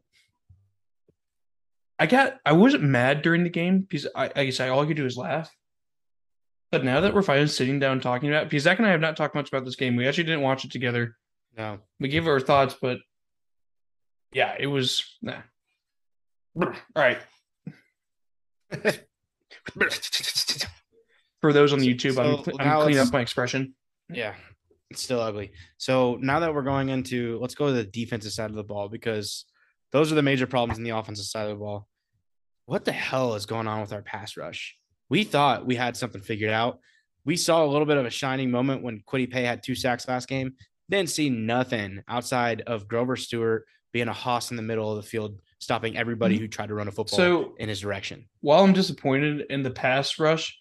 I 1.98 2.06
got. 2.06 2.38
I 2.44 2.52
wasn't 2.52 2.82
mad 2.82 3.22
during 3.22 3.44
the 3.44 3.50
game 3.50 3.80
because 3.80 4.06
I, 4.14 4.30
I 4.34 4.44
guess 4.44 4.60
I 4.60 4.68
all 4.68 4.80
I 4.80 4.86
could 4.86 4.96
do 4.96 5.06
is 5.06 5.16
laugh. 5.16 5.50
But 6.72 6.84
now 6.84 7.00
that 7.00 7.14
we're 7.14 7.22
finally 7.22 7.48
sitting 7.48 7.80
down 7.80 8.00
talking 8.00 8.28
about, 8.28 8.48
because 8.48 8.62
Zach 8.62 8.78
and 8.78 8.86
I 8.86 8.92
have 8.92 9.00
not 9.00 9.16
talked 9.16 9.34
much 9.34 9.48
about 9.48 9.64
this 9.64 9.76
game. 9.76 9.96
We 9.96 10.06
actually 10.06 10.24
didn't 10.24 10.42
watch 10.42 10.64
it 10.64 10.70
together. 10.70 11.16
No. 11.56 11.80
we 11.98 12.08
gave 12.08 12.28
our 12.28 12.38
thoughts, 12.38 12.76
but 12.80 12.98
yeah, 14.32 14.54
it 14.58 14.68
was 14.68 15.16
nah. 15.20 15.42
All 16.56 16.72
right. 16.96 17.18
For 21.40 21.52
those 21.52 21.72
on 21.72 21.80
YouTube, 21.80 22.18
I'm, 22.18 22.44
So 22.44 22.52
now 22.58 22.78
I'm 22.78 22.82
cleaning 22.84 23.00
up 23.00 23.12
my 23.12 23.20
expression. 23.20 23.74
Yeah, 24.12 24.34
it's 24.90 25.02
still 25.02 25.20
ugly. 25.20 25.52
So 25.78 26.18
now 26.20 26.40
that 26.40 26.54
we're 26.54 26.62
going 26.62 26.88
into, 26.90 27.38
let's 27.40 27.54
go 27.54 27.68
to 27.68 27.72
the 27.72 27.84
defensive 27.84 28.32
side 28.32 28.50
of 28.50 28.56
the 28.56 28.64
ball 28.64 28.88
because 28.88 29.46
those 29.92 30.12
are 30.12 30.16
the 30.16 30.22
major 30.22 30.46
problems 30.46 30.78
in 30.78 30.84
the 30.84 30.90
offensive 30.90 31.24
side 31.24 31.44
of 31.44 31.50
the 31.50 31.64
ball. 31.64 31.88
What 32.66 32.84
the 32.84 32.92
hell 32.92 33.34
is 33.34 33.46
going 33.46 33.66
on 33.66 33.80
with 33.80 33.92
our 33.92 34.02
pass 34.02 34.36
rush? 34.36 34.76
We 35.08 35.24
thought 35.24 35.66
we 35.66 35.74
had 35.76 35.96
something 35.96 36.20
figured 36.20 36.52
out. 36.52 36.78
We 37.24 37.36
saw 37.36 37.64
a 37.64 37.66
little 37.66 37.86
bit 37.86 37.96
of 37.96 38.06
a 38.06 38.10
shining 38.10 38.50
moment 38.50 38.82
when 38.82 39.02
Kwity 39.06 39.30
Paye 39.30 39.44
had 39.44 39.62
two 39.62 39.74
sacks 39.74 40.06
last 40.08 40.28
game. 40.28 40.54
Didn't 40.88 41.10
see 41.10 41.30
nothing 41.30 42.02
outside 42.08 42.62
of 42.62 42.88
Grover 42.88 43.16
Stewart 43.16 43.64
being 43.92 44.08
a 44.08 44.12
hoss 44.12 44.50
in 44.50 44.56
the 44.56 44.62
middle 44.62 44.90
of 44.90 44.96
the 44.96 45.08
field, 45.08 45.40
stopping 45.60 45.96
everybody 45.96 46.34
mm-hmm. 46.34 46.42
who 46.42 46.48
tried 46.48 46.68
to 46.68 46.74
run 46.74 46.88
a 46.88 46.90
football 46.90 47.16
So 47.16 47.54
in 47.58 47.68
his 47.68 47.80
direction. 47.80 48.26
while 48.40 48.64
I'm 48.64 48.72
disappointed 48.72 49.46
in 49.50 49.62
the 49.62 49.70
pass 49.70 50.18
rush, 50.18 50.58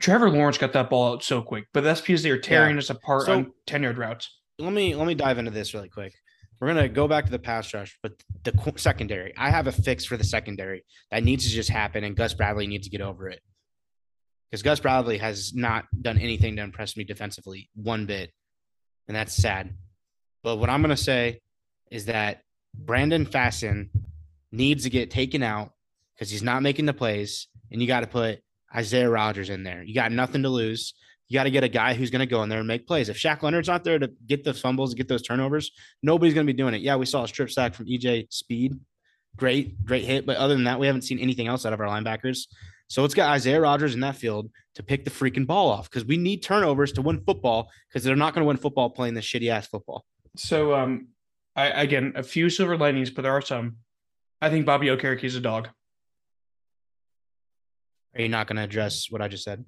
Trevor 0.00 0.30
Lawrence 0.30 0.58
got 0.58 0.72
that 0.72 0.88
ball 0.90 1.12
out 1.12 1.24
so 1.24 1.42
quick, 1.42 1.66
but 1.74 1.82
that's 1.82 2.00
because 2.00 2.22
they 2.22 2.30
were 2.30 2.38
tearing 2.38 2.78
us 2.78 2.88
apart 2.88 3.26
So- 3.26 3.32
on 3.34 3.52
10 3.66 3.82
yard 3.82 3.98
routes. 3.98 4.34
let 4.58 4.72
me 4.72 4.94
let 4.94 5.06
me 5.06 5.14
dive 5.14 5.38
into 5.38 5.50
this 5.50 5.74
really 5.74 5.88
quick. 5.88 6.14
We're 6.60 6.68
gonna 6.68 6.88
go 6.88 7.06
back 7.06 7.26
to 7.26 7.30
the 7.30 7.38
pass 7.38 7.72
rush, 7.72 7.96
but 8.02 8.20
the 8.42 8.72
secondary. 8.76 9.32
I 9.36 9.50
have 9.50 9.68
a 9.68 9.72
fix 9.72 10.04
for 10.04 10.16
the 10.16 10.24
secondary 10.24 10.84
that 11.10 11.22
needs 11.22 11.44
to 11.44 11.50
just 11.50 11.70
happen, 11.70 12.02
and 12.02 12.16
Gus 12.16 12.34
Bradley 12.34 12.66
needs 12.66 12.86
to 12.86 12.90
get 12.90 13.00
over 13.00 13.28
it 13.28 13.40
because 14.50 14.62
Gus 14.62 14.80
Bradley 14.80 15.18
has 15.18 15.54
not 15.54 15.84
done 16.00 16.18
anything 16.18 16.56
to 16.56 16.62
impress 16.62 16.96
me 16.96 17.04
defensively 17.04 17.70
one 17.74 18.06
bit, 18.06 18.32
and 19.06 19.16
that's 19.16 19.34
sad. 19.34 19.74
But 20.42 20.56
what 20.56 20.70
I'm 20.70 20.82
gonna 20.82 20.96
say 20.96 21.40
is 21.90 22.06
that 22.06 22.42
Brandon 22.78 23.26
Facyson 23.26 23.90
needs 24.52 24.84
to 24.84 24.90
get 24.90 25.10
taken 25.10 25.42
out 25.42 25.72
because 26.14 26.30
he's 26.30 26.42
not 26.42 26.62
making 26.62 26.86
the 26.86 26.94
plays, 26.94 27.48
and 27.70 27.80
you 27.80 27.86
got 27.86 28.00
to 28.00 28.06
put 28.06 28.40
Isaiah 28.74 29.10
Rogers 29.10 29.50
in 29.50 29.62
there. 29.62 29.82
You 29.82 29.94
got 29.94 30.12
nothing 30.12 30.42
to 30.42 30.48
lose. 30.48 30.94
You 31.28 31.34
got 31.34 31.44
to 31.44 31.50
get 31.50 31.64
a 31.64 31.68
guy 31.68 31.92
who's 31.92 32.10
going 32.10 32.20
to 32.20 32.26
go 32.26 32.42
in 32.42 32.48
there 32.48 32.60
and 32.60 32.68
make 32.68 32.86
plays. 32.86 33.08
If 33.08 33.18
Shaq 33.18 33.42
Leonard's 33.42 33.68
not 33.68 33.84
there 33.84 33.98
to 33.98 34.10
get 34.26 34.44
the 34.44 34.54
fumbles, 34.54 34.94
get 34.94 35.08
those 35.08 35.22
turnovers, 35.22 35.70
nobody's 36.02 36.32
going 36.32 36.46
to 36.46 36.52
be 36.52 36.56
doing 36.56 36.74
it. 36.74 36.80
Yeah, 36.80 36.96
we 36.96 37.04
saw 37.04 37.24
a 37.24 37.28
strip 37.28 37.50
sack 37.50 37.74
from 37.74 37.86
EJ 37.86 38.32
Speed. 38.32 38.78
Great, 39.36 39.84
great 39.84 40.04
hit. 40.04 40.24
But 40.24 40.38
other 40.38 40.54
than 40.54 40.64
that, 40.64 40.80
we 40.80 40.86
haven't 40.86 41.02
seen 41.02 41.18
anything 41.18 41.46
else 41.46 41.66
out 41.66 41.74
of 41.74 41.80
our 41.80 41.86
linebackers. 41.86 42.46
So 42.88 43.02
let's 43.02 43.12
get 43.12 43.28
Isaiah 43.28 43.60
Rogers 43.60 43.94
in 43.94 44.00
that 44.00 44.16
field 44.16 44.50
to 44.76 44.82
pick 44.82 45.04
the 45.04 45.10
freaking 45.10 45.46
ball 45.46 45.68
off 45.68 45.90
because 45.90 46.06
we 46.06 46.16
need 46.16 46.42
turnovers 46.42 46.92
to 46.92 47.02
win 47.02 47.20
football 47.20 47.70
because 47.88 48.02
they're 48.02 48.16
not 48.16 48.32
going 48.32 48.42
to 48.42 48.48
win 48.48 48.56
football 48.56 48.88
playing 48.88 49.12
this 49.12 49.26
shitty 49.26 49.50
ass 49.50 49.66
football. 49.66 50.06
So, 50.36 50.74
um, 50.74 51.08
I 51.58 51.82
again, 51.82 52.12
a 52.14 52.22
few 52.22 52.50
silver 52.50 52.76
linings, 52.76 53.10
but 53.10 53.22
there 53.22 53.32
are 53.32 53.42
some. 53.42 53.76
I 54.40 54.48
think 54.50 54.64
Bobby 54.64 54.86
Okereke 54.86 55.24
is 55.24 55.34
a 55.34 55.40
dog. 55.40 55.68
Are 58.14 58.22
you 58.22 58.28
not 58.28 58.46
going 58.46 58.56
to 58.56 58.62
address 58.62 59.06
what 59.10 59.20
I 59.20 59.26
just 59.28 59.42
said? 59.42 59.64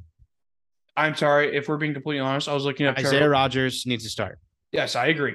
I'm 0.97 1.17
sorry 1.17 1.57
if 1.57 1.69
we're 1.69 1.77
being 1.79 1.93
completely 1.95 2.21
honest. 2.21 2.49
I 2.49 2.55
was 2.55 2.65
looking 2.65 2.87
up 2.87 2.97
Isaiah 2.97 3.11
Trevor- 3.19 3.31
Rogers 3.31 3.85
needs 3.87 4.05
to 4.05 4.11
start. 4.11 4.39
Yes, 4.71 4.95
I 4.95 5.07
agree. 5.07 5.35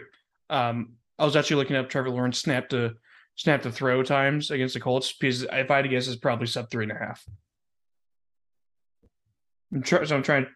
Um, 0.50 0.94
I 1.20 1.26
was 1.26 1.36
actually 1.36 1.58
looking 1.58 1.76
up 1.76 1.90
Trevor 1.90 2.10
Lawrence 2.10 2.40
snap 2.40 2.70
to 2.70 2.94
snap 3.36 3.64
to 3.64 3.72
throw 3.72 4.02
times 4.04 4.50
against 4.52 4.76
the 4.76 4.80
Colts 4.80 5.12
because 5.12 5.44
if 5.44 5.70
I 5.70 5.76
had 5.78 5.82
to 5.82 5.90
guess, 5.90 6.08
it's 6.08 6.16
probably 6.16 6.48
sub 6.48 6.70
three 6.72 6.86
and 6.86 6.92
a 6.94 6.98
half. 6.98 7.22
I'm 9.74 9.82
try- 9.84 10.06
so 10.06 10.16
I'm 10.16 10.24
trying 10.24 10.48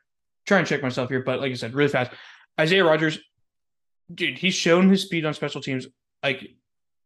trying 0.46 0.64
to 0.64 0.70
check 0.70 0.82
myself 0.82 1.10
here, 1.10 1.24
but 1.24 1.42
like 1.42 1.52
I 1.52 1.56
said, 1.56 1.74
really 1.74 1.90
fast. 1.92 2.12
Isaiah 2.60 2.86
Rogers, 2.86 3.20
dude, 4.14 4.38
he's 4.38 4.56
shown 4.56 4.90
his 4.90 5.04
speed 5.04 5.26
on 5.26 5.34
special 5.34 5.62
teams. 5.62 5.88
Like, 6.24 6.48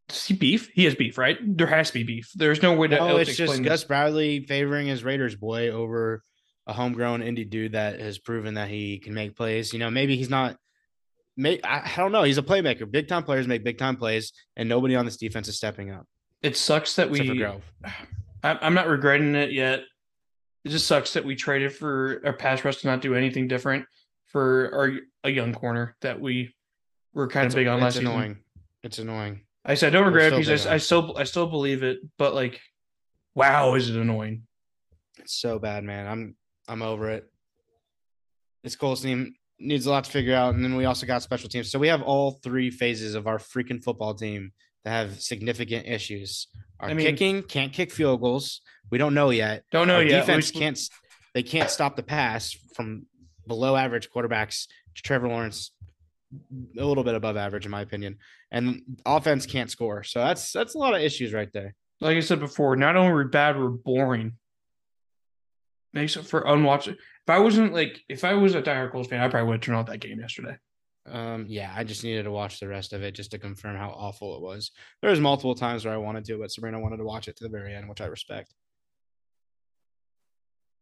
does 0.08 0.26
he 0.26 0.34
beef? 0.34 0.70
He 0.74 0.86
has 0.86 0.96
beef, 0.96 1.18
right? 1.18 1.38
There 1.42 1.68
has 1.68 1.88
to 1.88 1.94
be 1.94 2.04
beef. 2.04 2.32
There's 2.36 2.62
no 2.62 2.74
way 2.74 2.88
to 2.90 3.00
Oh, 3.00 3.08
else 3.08 3.22
it's 3.22 3.38
just 3.38 3.42
explain 3.42 3.64
Gus 3.64 3.82
this. 3.82 3.88
Bradley 3.88 4.46
favoring 4.46 4.88
his 4.88 5.04
Raiders 5.04 5.36
boy 5.36 5.70
over 5.70 6.24
a 6.68 6.74
homegrown 6.74 7.22
Indy 7.22 7.46
dude 7.46 7.74
that 7.74 8.00
has 8.00 8.18
proven 8.18 8.56
that 8.56 8.70
he 8.70 9.00
can 9.00 9.14
make 9.14 9.36
plays. 9.36 9.74
You 9.74 9.80
know, 9.80 9.90
maybe 9.90 10.16
he's 10.16 10.30
not. 10.30 10.58
May, 11.36 11.60
I, 11.64 11.92
I 11.92 11.94
don't 11.98 12.12
know. 12.12 12.24
He's 12.24 12.38
a 12.38 12.44
playmaker. 12.44 12.90
Big 12.90 13.08
time 13.08 13.24
players 13.24 13.48
make 13.48 13.64
big 13.64 13.78
time 13.78 13.96
plays, 13.96 14.34
and 14.56 14.70
nobody 14.70 14.96
on 14.96 15.06
this 15.06 15.18
defense 15.18 15.48
is 15.48 15.58
stepping 15.58 15.92
up. 15.92 16.06
It 16.42 16.58
sucks 16.58 16.96
that 16.98 17.10
Except 17.10 17.30
we. 17.30 17.46
I'm 18.44 18.74
not 18.74 18.90
regretting 18.90 19.36
it 19.36 19.54
yet. 19.54 19.84
It 20.66 20.70
just 20.70 20.86
sucks 20.86 21.14
that 21.14 21.24
we 21.24 21.36
traded 21.36 21.74
for 21.74 22.22
our 22.26 22.34
pass 22.34 22.64
rush 22.66 22.78
to 22.78 22.88
not 22.88 23.02
do 23.02 23.16
anything 23.16 23.48
different 23.48 23.86
for 24.28 24.70
our 24.74 24.92
a 25.24 25.30
young 25.30 25.54
corner 25.54 25.96
that 26.02 26.20
we 26.20 26.54
were 27.14 27.28
kind 27.28 27.48
of 27.48 27.54
big 27.56 27.68
on 27.68 27.80
last 27.80 27.96
it's 27.96 28.00
season. 28.00 28.12
annoying. 28.14 28.38
It's 28.84 29.00
annoying. 29.00 29.42
I 29.66 29.76
said 29.76 29.96
I 29.96 29.98
don't 29.98 30.06
regret 30.08 30.34
it 30.34 30.40
because 30.40 30.66
I, 30.66 30.76
I 30.76 30.78
still 30.78 31.16
I 31.18 31.24
still 31.24 31.48
believe 31.48 31.84
it, 31.84 32.00
but 32.18 32.34
like, 32.36 32.60
wow, 33.36 33.76
is 33.76 33.90
it 33.90 33.96
annoying? 33.96 34.44
It's 35.20 35.34
so 35.40 35.60
bad, 35.60 35.84
man. 35.84 36.08
I'm 36.08 36.36
I'm 36.68 36.82
over 36.82 37.10
it. 37.12 37.30
This 38.64 38.76
Colts 38.76 39.02
team. 39.02 39.36
needs 39.60 39.86
a 39.86 39.90
lot 39.92 40.04
to 40.06 40.12
figure 40.12 40.36
out. 40.36 40.54
And 40.56 40.64
then 40.64 40.76
we 40.76 40.86
also 40.86 41.06
got 41.06 41.22
special 41.22 41.50
teams. 41.50 41.72
So 41.72 41.80
we 41.80 41.88
have 41.88 42.02
all 42.02 42.40
three 42.44 42.70
phases 42.72 43.16
of 43.16 43.28
our 43.28 43.38
freaking 43.38 43.84
football 43.84 44.14
team 44.14 44.52
that 44.84 44.92
have 44.92 45.22
significant 45.22 45.86
issues. 45.88 46.48
Our 46.80 46.90
I 46.90 46.94
mean- 46.94 47.06
kicking 47.06 47.44
can't 47.44 47.72
kick 47.72 47.92
field 47.92 48.22
goals. 48.22 48.62
We 48.90 48.98
don't 48.98 49.14
know 49.14 49.30
yet. 49.30 49.64
Don't 49.72 49.88
know 49.88 49.96
Our 49.98 50.04
yet. 50.04 50.22
defense 50.22 50.54
We- 50.54 50.60
can't 50.60 50.80
they 51.34 51.44
can't 51.44 51.70
stop 51.70 51.96
the 51.96 52.04
pass 52.04 52.52
from 52.76 53.06
below 53.48 53.76
average 53.76 54.10
quarterbacks 54.12 54.68
to 54.96 55.02
Trevor 55.02 55.28
Lawrence, 55.28 55.72
a 56.78 56.86
little 56.86 57.04
bit 57.04 57.16
above 57.16 57.38
average 57.38 57.66
in 57.66 57.72
my 57.72 57.82
opinion. 57.82 58.18
And 58.52 58.82
offense 59.06 59.46
can't 59.46 59.70
score. 59.72 60.04
So 60.04 60.20
that's 60.20 60.52
that's 60.52 60.76
a 60.76 60.78
lot 60.78 60.94
of 60.96 61.02
issues 61.02 61.34
right 61.34 61.50
there. 61.54 61.76
like 62.02 62.18
I 62.18 62.22
said 62.22 62.40
before, 62.40 62.76
not 62.76 62.96
only 62.96 63.14
we're 63.14 63.26
bad, 63.26 63.58
we're 63.58 63.70
boring. 63.70 64.34
Makes 65.94 66.18
it 66.18 66.26
for 66.26 66.42
unwatchable. 66.42 66.96
If 66.96 67.30
I 67.30 67.40
wasn't 67.40 67.74
like, 67.74 68.02
if 68.10 68.24
I 68.24 68.34
was 68.34 68.56
a 68.56 68.62
diehard 68.62 68.92
Colts 68.92 69.08
fan, 69.10 69.22
I 69.22 69.28
probably 69.30 69.48
would 69.48 69.54
have 69.56 69.62
turned 69.62 69.78
off 69.78 69.86
that 69.86 70.00
game 70.00 70.20
yesterday. 70.20 70.58
Um, 71.06 71.46
yeah, 71.48 71.72
I 71.76 71.84
just 71.84 72.04
needed 72.04 72.24
to 72.24 72.32
watch 72.32 72.60
the 72.60 72.68
rest 72.68 72.94
of 72.94 73.04
it 73.04 73.12
just 73.14 73.32
to 73.32 73.38
confirm 73.38 73.78
how 73.78 73.90
awful 73.92 74.36
it 74.36 74.42
was. 74.42 74.72
There 75.02 75.12
was 75.12 75.20
multiple 75.20 75.54
times 75.54 75.86
where 75.86 75.94
I 75.94 75.98
wanted 75.98 76.26
to, 76.26 76.38
but 76.40 76.50
Sabrina 76.52 76.80
wanted 76.80 76.98
to 76.98 77.04
watch 77.04 77.28
it 77.28 77.36
to 77.38 77.44
the 77.44 77.50
very 77.50 77.76
end, 77.76 77.88
which 77.88 78.02
I 78.02 78.06
respect. 78.06 78.54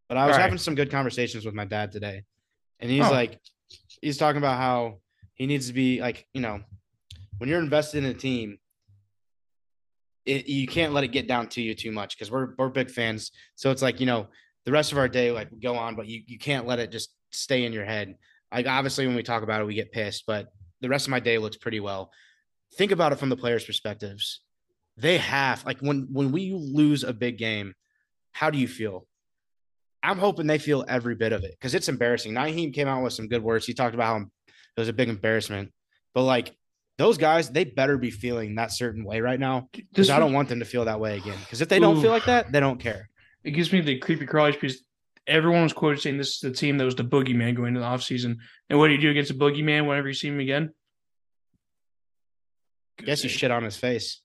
But 0.07 0.17
I 0.17 0.27
was 0.27 0.35
right. 0.37 0.43
having 0.43 0.57
some 0.57 0.75
good 0.75 0.91
conversations 0.91 1.45
with 1.45 1.53
my 1.55 1.65
dad 1.65 1.91
today, 1.91 2.23
and 2.79 2.89
he's 2.89 3.05
Oh. 3.05 3.11
like, 3.11 3.37
he's 4.01 4.17
talking 4.17 4.37
about 4.37 4.57
how 4.57 5.00
he 5.41 5.47
needs 5.47 5.65
to 5.65 5.73
be 5.73 5.99
like, 5.99 6.27
you 6.35 6.41
know, 6.41 6.61
when 7.39 7.49
you're 7.49 7.59
invested 7.59 8.03
in 8.03 8.11
a 8.11 8.13
team, 8.13 8.59
it, 10.23 10.45
you 10.45 10.67
can't 10.67 10.93
let 10.93 11.03
it 11.03 11.07
get 11.07 11.27
down 11.27 11.47
to 11.47 11.63
you 11.63 11.73
too 11.73 11.91
much 11.91 12.15
because 12.15 12.29
we're 12.29 12.49
we're 12.59 12.69
big 12.69 12.91
fans. 12.91 13.31
So 13.55 13.71
it's 13.71 13.81
like 13.81 13.99
you 13.99 14.05
know, 14.05 14.27
the 14.65 14.71
rest 14.71 14.91
of 14.91 14.99
our 14.99 15.07
day 15.07 15.31
like 15.31 15.49
go 15.59 15.75
on, 15.75 15.95
but 15.95 16.05
you 16.05 16.21
you 16.27 16.37
can't 16.37 16.67
let 16.67 16.77
it 16.77 16.91
just 16.91 17.15
stay 17.31 17.65
in 17.65 17.73
your 17.73 17.85
head. 17.85 18.17
Like 18.53 18.67
obviously 18.67 19.07
when 19.07 19.15
we 19.15 19.23
talk 19.23 19.41
about 19.41 19.61
it, 19.61 19.65
we 19.65 19.73
get 19.73 19.91
pissed, 19.91 20.25
but 20.27 20.49
the 20.81 20.89
rest 20.89 21.07
of 21.07 21.09
my 21.09 21.19
day 21.19 21.39
looks 21.39 21.57
pretty 21.57 21.79
well. 21.79 22.11
Think 22.75 22.91
about 22.91 23.11
it 23.11 23.17
from 23.17 23.29
the 23.29 23.35
players' 23.35 23.65
perspectives. 23.65 24.41
They 24.95 25.17
have 25.17 25.65
like 25.65 25.79
when 25.79 26.07
when 26.11 26.31
we 26.31 26.53
lose 26.53 27.03
a 27.03 27.13
big 27.13 27.39
game, 27.39 27.73
how 28.31 28.51
do 28.51 28.59
you 28.59 28.67
feel? 28.67 29.07
I'm 30.03 30.19
hoping 30.19 30.45
they 30.45 30.59
feel 30.59 30.85
every 30.87 31.15
bit 31.15 31.33
of 31.33 31.43
it 31.43 31.57
because 31.59 31.73
it's 31.73 31.89
embarrassing. 31.89 32.33
Nyheim 32.33 32.75
came 32.75 32.87
out 32.87 33.01
with 33.01 33.13
some 33.13 33.27
good 33.27 33.41
words. 33.41 33.65
He 33.65 33.73
talked 33.73 33.95
about 33.95 34.05
how 34.05 34.25
it 34.77 34.79
was 34.81 34.89
a 34.89 34.93
big 34.93 35.09
embarrassment, 35.09 35.71
but 36.13 36.23
like 36.23 36.55
those 36.97 37.17
guys, 37.17 37.49
they 37.49 37.63
better 37.63 37.97
be 37.97 38.11
feeling 38.11 38.55
that 38.55 38.71
certain 38.71 39.03
way 39.03 39.21
right 39.21 39.39
now 39.39 39.69
because 39.73 40.09
I 40.09 40.19
don't 40.19 40.33
want 40.33 40.49
them 40.49 40.59
to 40.59 40.65
feel 40.65 40.85
that 40.85 40.99
way 40.99 41.17
again. 41.17 41.37
Because 41.39 41.61
if 41.61 41.67
they 41.69 41.79
don't 41.79 41.97
Ooh. 41.97 42.01
feel 42.01 42.11
like 42.11 42.25
that, 42.25 42.51
they 42.51 42.59
don't 42.59 42.79
care. 42.79 43.09
it 43.43 43.51
gives 43.51 43.73
me 43.73 43.81
the 43.81 43.97
creepy 43.97 44.25
crawlies 44.27 44.53
because 44.53 44.83
everyone 45.25 45.63
was 45.63 45.73
quoted 45.73 45.99
saying 46.01 46.17
this 46.17 46.35
is 46.35 46.39
the 46.41 46.51
team 46.51 46.77
that 46.77 46.85
was 46.85 46.95
the 46.95 47.03
boogeyman 47.03 47.55
going 47.55 47.69
into 47.69 47.79
the 47.79 47.85
offseason. 47.85 48.37
And 48.69 48.77
what 48.77 48.87
do 48.87 48.93
you 48.93 49.01
do 49.01 49.09
against 49.09 49.31
a 49.31 49.35
boogeyman 49.35 49.87
whenever 49.87 50.07
you 50.07 50.13
see 50.13 50.27
him 50.27 50.39
again? 50.39 50.73
guess 53.03 53.23
you 53.23 53.29
shit 53.29 53.49
on 53.51 53.63
his 53.63 53.77
face. 53.77 54.21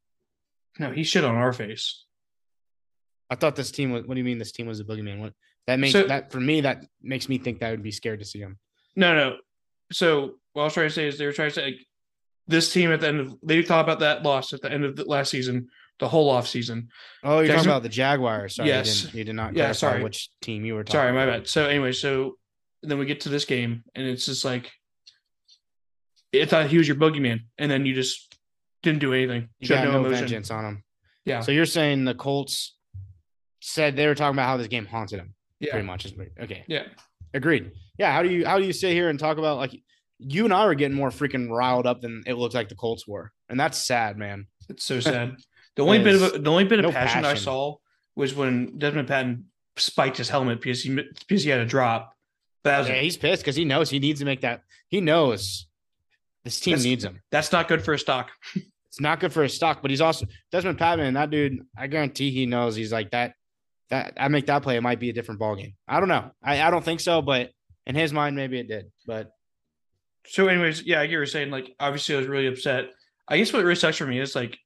No, 0.79 0.91
he 0.93 1.03
shit 1.03 1.25
on 1.25 1.35
our 1.35 1.53
face. 1.53 2.05
I 3.31 3.35
thought 3.37 3.57
this 3.57 3.71
team 3.71 3.91
was. 3.91 4.05
What 4.05 4.15
do 4.15 4.19
you 4.19 4.25
mean 4.25 4.39
this 4.39 4.53
team 4.53 4.67
was 4.67 4.81
a 4.81 4.85
boogeyman? 4.85 5.19
What 5.19 5.33
that 5.67 5.79
makes 5.79 5.93
So- 5.93 6.07
that 6.07 6.31
for 6.31 6.41
me 6.41 6.61
that 6.63 6.85
makes 7.03 7.29
me 7.29 7.39
think 7.39 7.61
that 7.61 7.69
I 7.69 7.71
would 7.71 7.83
be 7.83 7.91
scared 7.91 8.19
to 8.21 8.25
see 8.27 8.39
him. 8.41 8.59
No, 8.95 9.15
no. 9.15 9.37
So 9.93 10.35
what 10.53 10.63
I 10.63 10.65
was 10.67 10.75
trying 10.75 10.89
to 10.89 10.95
say 10.95 11.07
is 11.07 11.19
they 11.19 11.27
were 11.27 11.33
trying 11.33 11.51
to 11.51 11.55
say 11.55 11.65
like, 11.67 11.81
this 12.49 12.73
team 12.73 12.93
at 12.93 13.01
the 13.01 13.09
end 13.09 13.21
of 13.21 13.35
they 13.43 13.63
thought 13.63 13.85
about 13.85 14.01
that 14.01 14.23
loss 14.23 14.53
at 14.53 14.63
the 14.63 14.71
end 14.71 14.85
of 14.85 14.95
the 14.97 15.05
last 15.05 15.31
season, 15.31 15.69
the 15.99 16.09
whole 16.09 16.31
off 16.31 16.47
season. 16.47 16.89
Oh, 17.25 17.39
you're 17.39 17.47
Jackson- 17.47 17.57
talking 17.57 17.71
about 17.71 17.83
the 17.83 17.89
Jaguars. 17.89 18.55
Sorry, 18.57 18.69
Yes. 18.69 18.87
you, 18.87 19.07
didn't, 19.07 19.19
you 19.19 19.25
did 19.25 19.35
not. 19.35 19.55
Yeah, 19.57 19.73
sorry. 19.73 20.03
Which 20.03 20.29
team 20.43 20.65
you 20.65 20.75
were 20.75 20.85
talking? 20.85 20.99
Sorry, 21.01 21.13
my 21.13 21.25
about. 21.25 21.39
bad. 21.41 21.49
So 21.49 21.67
anyway, 21.67 21.93
so 21.93 22.37
then 22.83 22.99
we 22.99 23.07
get 23.07 23.21
to 23.23 23.29
this 23.29 23.45
game 23.45 23.83
and 23.95 24.07
it's 24.07 24.27
just 24.27 24.45
like 24.45 24.71
it 26.33 26.49
thought 26.51 26.67
he 26.69 26.79
was 26.79 26.87
your 26.87 26.97
boogeyman, 26.97 27.41
and 27.59 27.71
then 27.71 27.87
you 27.87 27.95
just 27.95 28.35
didn't 28.83 29.01
do 29.01 29.13
anything. 29.15 29.49
You 29.59 29.67
Showed 29.69 29.77
got 29.77 29.85
no, 29.93 29.99
emotion. 30.01 30.19
vengeance 30.21 30.51
on 30.51 30.65
him. 30.65 30.85
Yeah. 31.25 31.41
So 31.41 31.51
you're 31.53 31.67
saying 31.67 32.05
the 32.05 32.15
Colts 32.15 32.77
said 33.61 33.97
they 33.97 34.07
were 34.07 34.15
talking 34.15 34.35
about 34.37 34.47
how 34.47 34.57
this 34.57 34.67
game 34.69 34.87
haunted 34.87 35.19
him. 35.19 35.35
Yeah. 35.59 35.73
Pretty 35.73 35.87
much 35.87 36.05
is 36.05 36.13
okay. 36.41 36.65
Yeah. 36.69 36.85
Agreed. 37.35 37.73
Yeah. 37.99 38.13
How 38.13 38.23
do 38.23 38.29
you 38.31 38.47
how 38.47 38.59
do 38.59 38.65
you 38.65 38.73
sit 38.73 38.93
here 38.93 39.09
and 39.09 39.19
talk 39.19 39.39
about 39.39 39.59
like 39.59 39.81
you 40.19 40.45
and 40.45 40.55
I 40.55 40.65
were 40.67 40.75
getting 40.75 40.97
more 40.97 41.11
freaking 41.11 41.51
riled 41.51 41.87
up 41.87 42.01
than 42.01 42.23
it 42.27 42.35
looked 42.35 42.55
like 42.55 42.69
the 42.69 42.75
Colts 42.75 43.07
were, 43.07 43.33
and 43.49 43.61
that's 43.61 43.79
sad, 43.79 44.17
man. 44.17 44.47
It's 44.69 44.85
so 44.85 45.01
sad. 45.01 45.37
The 45.77 45.83
only 45.83 46.03
bit 46.03 46.15
of 46.15 46.43
the 46.43 46.51
only 46.51 46.65
bit 46.65 46.79
of 46.79 46.87
no 46.87 46.91
passion, 46.91 47.27
I 47.27 47.35
saw 47.35 47.77
was 48.15 48.35
when 48.35 48.79
Dezmon 48.79 49.07
Patmon 49.07 49.43
spiked 49.77 50.17
his 50.17 50.31
helmet 50.31 50.59
because 50.59 50.83
he 50.83 50.89
because 51.29 51.45
he 51.45 51.51
had 51.51 51.61
a 51.61 51.67
drop. 51.67 52.15
But 52.63 52.79
was 52.79 52.89
Yeah, 52.89 52.95
he's 52.95 53.19
pissed 53.19 53.43
because 53.43 53.57
he 53.57 53.67
knows 53.67 53.91
he 53.91 53.99
needs 53.99 54.21
to 54.21 54.25
make 54.25 54.41
that. 54.41 54.63
He 54.89 55.03
knows 55.03 55.67
this 56.45 56.59
team 56.61 56.79
needs 56.79 57.05
him. 57.05 57.21
that's 57.31 57.53
not 57.53 57.69
good 57.69 57.85
for 57.85 57.93
his 57.93 58.01
stock. 58.01 58.31
It's 58.87 59.01
not 59.03 59.21
good 59.21 59.35
for 59.35 59.43
his 59.43 59.53
stock, 59.53 59.83
but 59.83 59.91
he's 59.91 60.01
also 60.01 60.25
Dezmon 60.51 60.79
Patmon. 60.79 61.13
That 61.13 61.29
dude, 61.29 61.61
I 61.77 61.89
guarantee 61.89 62.31
he 62.31 62.47
knows 62.47 62.75
he's 62.75 62.91
like 62.91 63.11
that. 63.11 63.35
That 63.91 64.15
I 64.19 64.29
make 64.29 64.47
that 64.47 64.63
play, 64.63 64.77
it 64.77 64.83
might 64.83 64.99
be 65.01 65.11
a 65.11 65.13
different 65.13 65.39
ball 65.39 65.55
game. 65.55 65.75
I 65.87 66.01
don't 66.01 66.09
know. 66.09 66.31
I, 66.43 66.61
I 66.63 66.71
don't 66.71 66.85
think 66.85 67.01
so, 67.01 67.23
but 67.23 67.51
in 67.87 67.95
his 67.95 68.13
mind, 68.13 68.35
maybe 68.35 68.59
it 68.59 68.67
did. 68.69 68.91
But 69.07 69.31
So, 70.27 70.49
anyways, 70.49 70.83
yeah, 70.83 71.01
I 71.01 71.07
get 71.07 71.13
you're 71.13 71.27
saying. 71.27 71.51
Like, 71.51 71.75
obviously, 71.79 72.17
I 72.17 72.19
was 72.19 72.27
really 72.27 72.49
upset. 72.49 72.87
I 73.29 73.39
guess 73.39 73.53
what 73.53 73.63
really 73.63 73.77
sucks 73.77 73.97
for 73.97 74.07
me 74.07 74.19
is 74.19 74.35
like 74.35 74.59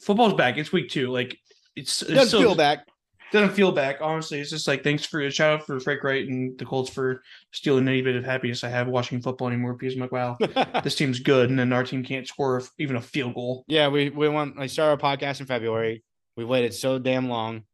football's 0.00 0.34
back. 0.34 0.56
It's 0.56 0.72
week 0.72 0.88
two. 0.88 1.10
Like, 1.10 1.36
it's, 1.76 2.02
it's 2.02 2.10
doesn't 2.10 2.28
still 2.28 2.40
feel 2.40 2.54
back. 2.54 2.86
doesn't 3.32 3.54
feel 3.54 3.72
back. 3.72 3.98
Honestly, 4.00 4.40
it's 4.40 4.50
just 4.50 4.66
like 4.68 4.82
thanks 4.82 5.04
for 5.04 5.20
a 5.20 5.30
shout 5.30 5.60
out 5.60 5.66
for 5.66 5.78
Frank 5.80 6.02
Reich 6.02 6.26
and 6.26 6.58
the 6.58 6.64
Colts 6.64 6.88
for 6.88 7.22
stealing 7.52 7.86
any 7.88 8.00
bit 8.00 8.16
of 8.16 8.24
happiness 8.24 8.64
I 8.64 8.68
have 8.70 8.88
watching 8.88 9.20
football 9.20 9.48
anymore. 9.48 9.74
Because 9.74 9.94
I'm 9.94 10.00
like, 10.00 10.12
wow, 10.12 10.36
this 10.82 10.94
team's 10.94 11.20
good, 11.20 11.50
and 11.50 11.58
then 11.58 11.72
our 11.72 11.84
team 11.84 12.02
can't 12.02 12.26
score 12.26 12.62
even 12.78 12.96
a 12.96 13.02
field 13.02 13.34
goal. 13.34 13.64
yeah, 13.68 13.88
we 13.88 14.08
we 14.08 14.28
went. 14.28 14.54
I 14.58 14.68
started 14.68 15.04
our 15.04 15.16
podcast 15.16 15.40
in 15.40 15.46
February. 15.46 16.02
We 16.36 16.44
waited 16.44 16.72
so 16.72 16.98
damn 16.98 17.28
long. 17.28 17.64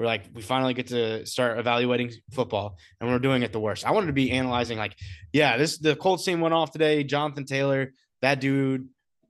We're 0.00 0.06
like, 0.06 0.30
we 0.32 0.40
finally 0.40 0.72
get 0.72 0.86
to 0.86 1.26
start 1.26 1.58
evaluating 1.58 2.10
football, 2.30 2.78
and 2.98 3.10
we're 3.10 3.18
doing 3.18 3.42
it 3.42 3.52
the 3.52 3.60
worst. 3.60 3.84
I 3.86 3.90
wanted 3.90 4.06
to 4.06 4.14
be 4.14 4.30
analyzing, 4.30 4.78
like, 4.78 4.96
yeah, 5.30 5.58
this 5.58 5.76
the 5.76 5.94
Colts 5.94 6.24
team 6.24 6.40
went 6.40 6.54
off 6.54 6.70
today. 6.70 7.04
Jonathan 7.04 7.44
Taylor, 7.44 7.92
that 8.22 8.40
dude 8.40 8.88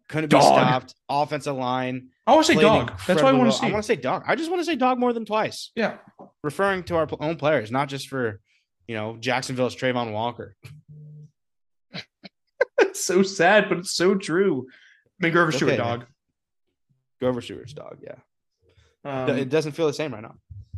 couldn't 0.09 0.30
be 0.30 0.40
stopped. 0.40 0.94
Offensive 1.09 1.56
line. 1.56 2.11
I 2.24 2.35
want 2.35 2.46
to 2.46 2.54
say 2.54 2.61
dog. 2.61 2.92
That's 3.04 3.20
why 3.20 3.30
I 3.30 3.33
want 3.33 3.50
to 3.50 3.59
see. 3.59 3.66
I 3.66 3.72
want 3.72 3.83
to 3.83 3.87
say 3.88 3.96
dog. 3.96 4.22
I 4.28 4.37
just 4.37 4.48
want 4.48 4.61
to 4.61 4.64
say 4.64 4.76
dog 4.76 5.00
more 5.00 5.12
than 5.12 5.24
twice. 5.24 5.72
yeah, 5.74 5.96
referring 6.44 6.85
to 6.85 6.94
our 6.94 7.09
own 7.18 7.35
players, 7.35 7.72
not 7.72 7.88
just 7.88 8.06
for 8.06 8.40
you 8.87 8.94
know 8.94 9.16
Jacksonville's 9.18 9.74
Travon 9.74 10.12
Walker. 10.12 10.54
it's 12.78 13.04
so 13.04 13.24
sad, 13.24 13.68
but 13.68 13.78
it's 13.78 13.92
so 13.92 14.14
true. 14.14 14.68
McGrover 15.20 15.48
Okay, 15.48 15.56
Stewart 15.56 15.70
man. 15.70 15.78
dog. 15.78 16.06
Grover 17.18 17.40
Stewart's 17.40 17.72
dog. 17.74 17.98
Yeah, 18.02 18.14
Um, 19.04 19.37
it 19.37 19.48
doesn't 19.48 19.72
feel 19.72 19.88
the 19.88 19.92
same 19.92 20.14
right 20.14 20.22
now. 20.22 20.37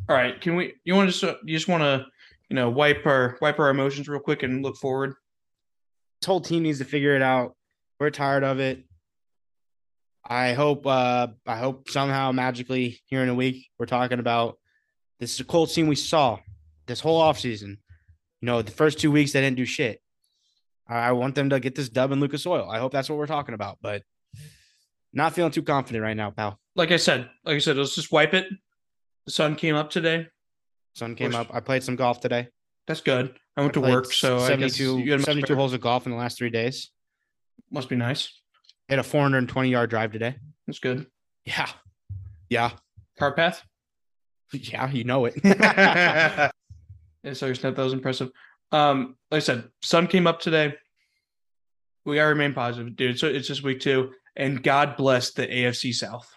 All 0.09 0.17
right, 0.17 0.41
can 0.41 0.57
we? 0.57 0.75
You 0.85 0.95
want 0.95 1.13
to? 1.13 1.19
Just, 1.19 1.37
you 1.45 1.57
just 1.57 1.69
want 1.69 1.83
to, 1.83 2.07
you 2.49 2.57
know, 2.57 2.71
wipe 2.71 3.07
our 3.07 3.37
wipe 3.41 3.59
our 3.59 3.71
emotions 3.71 4.09
real 4.09 4.21
quick 4.21 4.43
and 4.43 4.63
look 4.63 4.77
forward. 4.77 5.15
This 6.21 6.27
whole 6.27 6.41
team 6.41 6.63
needs 6.65 6.79
to 6.79 6.85
figure 6.85 7.15
it 7.17 7.23
out. 7.23 7.57
We're 7.99 8.11
tired 8.11 8.45
of 8.45 8.59
it. 8.61 8.85
I 10.25 10.53
hope. 10.53 10.87
uh 10.87 11.29
I 11.47 11.57
hope 11.57 11.91
somehow 11.91 12.33
magically 12.33 13.01
here 13.07 13.23
in 13.23 13.29
a 13.29 13.35
week 13.35 13.69
we're 13.79 13.87
talking 13.87 14.19
about 14.19 14.59
this 15.19 15.35
is 15.35 15.41
a 15.41 15.45
cold 15.45 15.71
team 15.71 15.87
we 15.87 15.97
saw 15.97 16.39
this 16.87 17.01
whole 17.01 17.21
offseason. 17.21 17.79
You 18.41 18.47
know, 18.47 18.63
the 18.63 18.71
first 18.73 18.99
two 18.99 19.11
weeks 19.11 19.33
they 19.33 19.41
didn't 19.41 19.57
do 19.57 19.65
shit. 19.65 20.01
I 20.89 21.09
I 21.09 21.13
want 21.13 21.35
them 21.35 21.51
to 21.51 21.61
get 21.61 21.75
this 21.75 21.89
dub 21.89 22.13
in 22.13 22.21
Lucas 22.21 22.47
Oil. 22.47 22.69
I 22.69 22.79
hope 22.79 22.93
that's 22.93 23.09
what 23.09 23.19
we're 23.19 23.27
talking 23.27 23.55
about, 23.55 23.79
but 23.81 24.03
not 25.13 25.35
feeling 25.35 25.53
too 25.53 25.63
confident 25.63 26.03
right 26.03 26.17
now, 26.17 26.31
pal. 26.31 26.59
Like 26.75 26.91
I 26.91 26.97
said, 26.97 27.29
like 27.45 27.57
I 27.57 27.59
said, 27.59 27.77
let's 27.77 27.95
just 27.95 28.11
wipe 28.13 28.35
it. 28.35 28.47
The 29.27 29.33
sun 29.33 29.57
came 29.57 29.75
up 29.75 29.91
today. 29.91 30.29
Sun 30.95 31.15
came 31.15 31.35
up. 31.35 31.49
I 31.53 31.61
played 31.61 31.83
some 31.83 31.97
golf 31.97 32.21
today. 32.21 32.49
That's 32.87 33.01
good. 33.01 33.35
I 33.57 33.61
went 33.61 33.75
to 33.75 33.81
work, 33.81 34.13
so 34.13 34.39
I 34.39 34.57
guess 34.57 34.77
72, 34.77 34.99
you 35.01 35.13
had 35.13 35.23
72 35.23 35.55
holes 35.55 35.73
of 35.73 35.81
golf 35.81 36.07
in 36.07 36.13
the 36.13 36.19
last 36.19 36.39
three 36.39 36.51
days. 36.51 36.91
Must 37.71 37.89
be 37.89 37.97
nice. 37.97 38.41
Hit 38.89 38.99
a 38.99 39.03
420 39.03 39.71
yard 39.71 39.91
drive 39.91 40.13
today. 40.13 40.37
That's 40.67 40.79
good. 40.79 41.07
Yeah. 41.45 41.69
Yeah. 42.49 42.73
Cart 43.19 43.37
path. 43.37 43.63
Yeah. 44.53 44.91
You 44.91 45.05
know 45.05 45.27
it. 45.27 45.35
yeah, 45.45 46.51
sorry, 47.33 47.57
Snap. 47.57 47.77
That 47.77 47.85
was 47.85 47.93
impressive. 47.93 48.31
Um, 48.73 49.17
like 49.31 49.39
I 49.39 49.41
said, 49.41 49.65
sun 49.83 50.07
came 50.07 50.27
up 50.27 50.41
today. 50.41 50.75
We 52.05 52.17
gotta 52.17 52.31
remain 52.31 52.53
positive, 52.53 52.97
dude. 52.97 53.19
So 53.19 53.29
it's 53.29 53.47
just 53.47 53.63
week 53.63 53.81
two, 53.81 54.13
and 54.35 54.63
God 54.63 54.97
bless 54.97 55.33
the 55.33 55.47
AFC 55.47 55.95
South. 55.95 56.29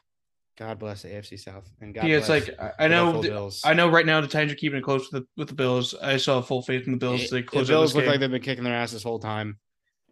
God 0.57 0.79
bless 0.79 1.01
the 1.01 1.09
AFC 1.09 1.37
South. 1.39 1.69
And 1.81 1.93
God 1.93 2.05
yeah, 2.05 2.17
it's 2.17 2.29
like 2.29 2.49
I- 2.59 2.87
the 2.87 2.89
know, 2.89 3.21
th-. 3.21 3.61
I 3.65 3.73
know. 3.73 3.89
Right 3.89 4.05
now, 4.05 4.21
the 4.21 4.27
Titans 4.27 4.53
are 4.53 4.55
keeping 4.55 4.79
it 4.79 4.83
close 4.83 5.11
with 5.11 5.23
the 5.23 5.27
with 5.35 5.49
the 5.49 5.53
Bills. 5.53 5.93
I 6.01 6.17
saw 6.17 6.41
full 6.41 6.61
faith 6.61 6.85
in 6.85 6.93
the 6.93 6.97
Bills. 6.97 7.23
It- 7.23 7.31
they 7.31 7.41
the 7.41 7.47
close 7.47 7.69
out 7.69 7.73
Bills 7.73 7.95
look 7.95 8.05
game. 8.05 8.11
like 8.11 8.19
they've 8.21 8.31
been 8.31 8.41
kicking 8.41 8.63
their 8.63 8.73
ass 8.75 8.91
this 8.91 9.03
whole 9.03 9.19
time. 9.19 9.57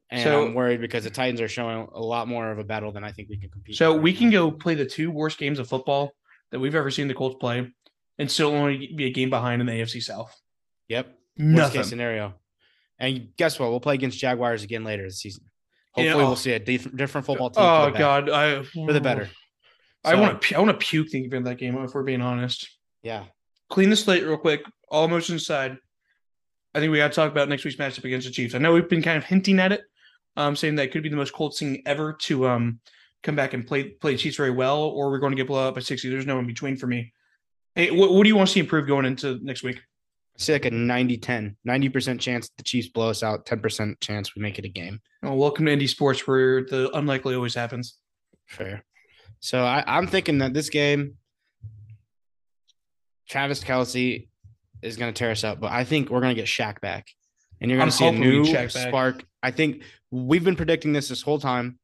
And 0.09 0.21
So- 0.21 0.45
I'm 0.47 0.53
worried 0.53 0.81
because 0.81 1.05
the 1.05 1.09
Titans 1.09 1.39
are 1.39 1.47
showing 1.47 1.87
a 1.93 2.01
lot 2.01 2.27
more 2.27 2.51
of 2.51 2.59
a 2.59 2.63
battle 2.63 2.91
than 2.91 3.03
I 3.03 3.11
think 3.11 3.29
we 3.29 3.37
can 3.37 3.49
compete. 3.49 3.75
So 3.77 3.95
we 3.95 4.13
can 4.13 4.29
go 4.29 4.51
play 4.51 4.75
the 4.75 4.85
two 4.85 5.11
worst 5.11 5.37
games 5.37 5.59
of 5.59 5.67
football 5.67 6.13
that 6.51 6.59
we've 6.59 6.75
ever 6.75 6.91
seen 6.91 7.07
the 7.07 7.13
Colts 7.13 7.37
play, 7.39 7.71
and 8.19 8.29
still 8.29 8.49
only 8.49 8.93
be 8.95 9.05
a 9.05 9.11
game 9.11 9.29
behind 9.29 9.61
in 9.61 9.65
the 9.65 9.73
AFC 9.73 10.01
South. 10.01 10.39
Yep. 10.89 11.05
Worst 11.07 11.17
Nothing. 11.37 11.81
case 11.81 11.89
scenario. 11.89 12.35
And 12.99 13.29
guess 13.37 13.59
what? 13.59 13.71
We'll 13.71 13.79
play 13.79 13.95
against 13.95 14.19
Jaguars 14.19 14.63
again 14.63 14.83
later 14.83 15.03
this 15.03 15.19
season. 15.19 15.45
Hopefully, 15.93 16.23
we'll 16.23 16.33
oh. 16.33 16.35
see 16.35 16.51
a 16.51 16.59
dif- 16.59 16.95
different 16.95 17.25
football 17.25 17.49
team. 17.49 17.63
Oh 17.63 17.91
the 17.91 17.97
God, 17.97 18.29
I 18.29 18.63
for 18.63 18.93
the 18.93 19.01
better. 19.01 19.29
I 20.03 20.15
want 20.15 20.41
to. 20.41 20.55
I 20.55 20.59
want 20.59 20.71
to 20.71 20.85
puke 20.85 21.09
thinking 21.09 21.33
of 21.33 21.43
that 21.45 21.57
game. 21.57 21.77
If 21.77 21.93
we're 21.93 22.03
being 22.03 22.21
honest, 22.21 22.69
Yeah, 23.03 23.25
clean 23.69 23.89
the 23.89 23.95
slate 23.95 24.23
real 24.23 24.37
quick. 24.37 24.61
All 24.89 25.05
emotions 25.05 25.41
aside, 25.41 25.77
I 26.75 26.79
think 26.79 26.91
we 26.91 26.97
got 26.97 27.11
to 27.11 27.15
talk 27.15 27.31
about 27.31 27.49
next 27.49 27.63
week's 27.63 27.77
matchup 27.77 28.03
against 28.03 28.27
the 28.27 28.33
Chiefs. 28.33 28.53
I 28.55 28.57
know 28.59 28.73
we've 28.73 28.89
been 28.89 29.01
kind 29.01 29.17
of 29.17 29.23
hinting 29.23 29.59
at 29.59 29.71
it, 29.71 29.81
um, 30.35 30.55
saying 30.55 30.75
that 30.75 30.91
could 30.91 31.03
be 31.03 31.09
the 31.09 31.15
most 31.15 31.33
Colts 31.33 31.59
thing 31.59 31.81
ever 31.85 32.13
to 32.21 32.47
um 32.47 32.79
come 33.23 33.35
back 33.35 33.53
and 33.53 33.65
play 33.65 33.85
play 33.85 34.11
the 34.11 34.17
Chiefs 34.17 34.37
very 34.37 34.51
well, 34.51 34.81
or 34.81 35.09
we're 35.09 35.19
going 35.19 35.31
to 35.31 35.37
get 35.37 35.47
blown 35.47 35.67
up 35.67 35.75
by 35.75 35.81
sixty. 35.81 36.09
There's 36.09 36.27
no 36.27 36.39
in 36.39 36.47
between 36.47 36.75
for 36.75 36.87
me. 36.87 37.13
Hey, 37.75 37.89
what, 37.89 38.13
what 38.13 38.23
do 38.23 38.29
you 38.29 38.35
want 38.35 38.49
to 38.49 38.53
see 38.53 38.59
improve 38.59 38.85
going 38.87 39.05
into 39.05 39.39
next 39.41 39.63
week? 39.63 39.77
I 39.77 40.39
see 40.39 40.53
like 40.53 40.65
a 40.65 40.71
90-10, 40.71 41.55
90% 41.67 42.19
chance 42.19 42.49
the 42.57 42.63
Chiefs 42.63 42.87
blow 42.89 43.09
us 43.09 43.23
out, 43.23 43.45
10% 43.45 43.99
chance 43.99 44.35
we 44.35 44.41
make 44.41 44.59
it 44.59 44.65
a 44.65 44.69
game. 44.69 44.99
Oh, 45.23 45.33
welcome 45.33 45.65
to 45.65 45.71
Indy 45.71 45.87
Sports, 45.87 46.27
where 46.27 46.63
the 46.63 46.89
unlikely 46.95 47.33
always 47.35 47.55
happens. 47.55 47.97
Fair. 48.47 48.83
So 49.43 49.61
I, 49.61 49.83
I'm 49.85 50.07
thinking 50.07 50.37
that 50.37 50.53
this 50.53 50.69
game, 50.69 51.15
Travis 53.27 53.61
Kelce 53.61 54.29
is 54.81 54.95
going 54.95 55.13
to 55.13 55.19
tear 55.19 55.31
us 55.31 55.43
up, 55.43 55.59
but 55.59 55.69
I 55.69 55.83
think 55.83 56.09
we're 56.09 56.21
going 56.21 56.33
to 56.33 56.41
get 56.41 56.47
Shaq 56.47 56.79
back, 56.79 57.07
and 57.59 57.69
you're 57.69 57.77
going 57.77 57.89
to 57.89 57.95
see 57.95 58.07
a 58.07 58.13
new 58.13 58.45
Shaq 58.45 58.73
back. 58.73 58.87
spark. 58.87 59.25
I 59.43 59.51
think 59.51 59.83
we've 60.11 60.45
been 60.45 60.55
predicting 60.55 60.93
this 60.93 61.09
this 61.09 61.21
whole 61.21 61.39
time. 61.39 61.77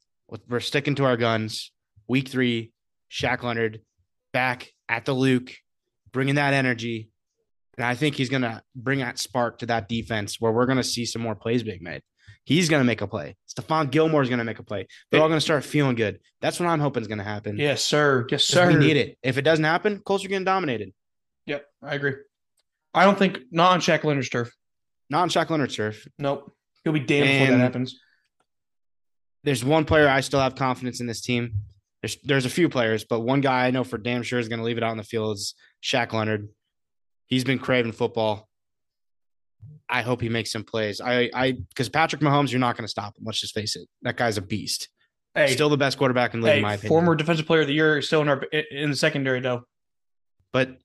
We're 0.48 0.62
sticking 0.62 0.96
to 0.96 1.04
our 1.04 1.18
guns. 1.18 1.74
Week 2.08 2.30
three, 2.30 2.72
Shaq 3.12 3.44
Leonard 3.44 3.82
back 4.32 4.72
at 4.88 5.04
the 5.04 5.14
Luke, 5.14 5.52
bringing 6.14 6.36
that 6.36 6.54
energy, 6.54 7.10
and 7.78 7.86
I 7.86 7.94
think 7.94 8.16
he's 8.16 8.30
going 8.30 8.44
to 8.44 8.64
bring 8.74 9.00
that 9.00 9.20
spark 9.20 9.60
to 9.60 9.66
that 9.66 9.90
defense 9.90 10.40
where 10.40 10.54
we're 10.54 10.66
going 10.66 10.78
to 10.78 10.84
see 10.84 11.04
some 11.04 11.22
more 11.22 11.36
plays 11.36 11.64
being 11.64 11.84
made. 11.84 12.04
He's 12.50 12.68
going 12.68 12.80
to 12.80 12.84
make 12.84 13.02
a 13.02 13.06
play. 13.06 13.38
Stephon 13.48 13.92
Gilmore's 13.92 14.28
going 14.28 14.40
to 14.40 14.44
make 14.44 14.58
a 14.58 14.64
play. 14.64 14.88
They're 15.12 15.22
all 15.22 15.28
going 15.28 15.38
to 15.38 15.42
start 15.42 15.64
feeling 15.64 15.94
good. 15.94 16.20
That's 16.42 16.60
what 16.60 16.68
I'm 16.68 16.80
hoping 16.80 17.02
is 17.02 17.08
going 17.08 17.20
to 17.20 17.24
happen. 17.24 17.60
Yes, 17.60 17.84
sir. 17.84 18.26
Yes, 18.32 18.44
sir. 18.44 18.70
We 18.70 18.74
need 18.74 18.98
it. 18.98 19.20
If 19.22 19.38
it 19.38 19.44
doesn't 19.44 19.66
happen, 19.66 20.00
Colts 20.00 20.26
are 20.26 20.30
getting 20.30 20.46
dominated. 20.46 20.92
Yep, 21.46 21.64
I 21.84 21.94
agree. 21.94 22.16
I 22.92 23.06
don't 23.06 23.20
think 23.20 23.38
not 23.52 23.74
on 23.74 23.82
Shaq 23.82 24.04
Leonard's 24.04 24.30
turf. 24.30 24.52
Not 25.12 25.22
on 25.22 25.30
Shaq 25.30 25.52
Leonard's 25.52 25.76
turf. 25.76 26.08
Nope. 26.18 26.52
He'll 26.84 26.92
be 26.92 27.02
damned 27.02 27.28
before 27.28 27.56
that 27.56 27.62
happens. 27.62 28.00
There's 29.44 29.64
one 29.64 29.86
player 29.86 30.10
I 30.10 30.22
still 30.22 30.40
have 30.40 30.56
confidence 30.56 31.02
in 31.02 31.06
this 31.06 31.22
team. 31.22 31.54
There's 32.02 32.18
there's 32.24 32.46
a 32.48 32.50
few 32.50 32.68
players, 32.68 33.04
but 33.04 33.20
one 33.20 33.42
guy 33.42 33.68
I 33.68 33.70
know 33.70 33.84
for 33.84 34.00
damn 34.00 34.24
sure 34.24 34.40
is 34.40 34.50
going 34.50 34.58
to 34.58 34.66
leave 34.66 34.78
it 34.78 34.84
out 34.84 34.94
in 34.94 34.98
the 34.98 35.04
field 35.04 35.38
is 35.38 35.54
Shaq 35.84 36.14
Leonard. 36.14 36.50
He's 37.28 37.44
been 37.44 37.60
craving 37.60 37.92
football. 37.92 38.49
I 39.90 40.02
hope 40.02 40.22
he 40.22 40.30
makes 40.30 40.52
some 40.52 40.64
plays. 40.64 41.02
I 41.02 41.30
I 41.34 41.52
because 41.54 41.90
Patrick 41.90 42.22
Mahomes, 42.22 42.52
you're 42.52 42.60
not 42.60 42.76
going 42.78 42.86
to 42.86 42.90
stop 42.90 43.18
him. 43.18 43.24
Let's 43.26 43.40
just 43.40 43.54
face 43.54 43.76
it. 43.76 43.88
That 44.04 44.18
guy's 44.18 44.38
a 44.38 44.42
beast. 44.42 44.90
Hey, 45.36 45.48
Still 45.54 45.70
the 45.70 45.78
best 45.78 45.98
quarterback 45.98 46.34
in 46.34 46.42
the 46.42 46.46
league, 46.48 46.54
hey, 46.54 46.58
in 46.58 46.64
my 46.64 46.74
opinion. 46.74 46.90
former 46.90 47.16
defensive 47.16 47.46
player 47.46 47.62
of 47.62 47.68
the 47.68 47.74
year, 47.74 48.02
still 48.02 48.22
in 48.22 48.30
our 48.30 48.42
in 48.72 48.90
the 48.90 48.96
secondary 48.96 49.40
though. 49.40 49.64
but 50.52 50.78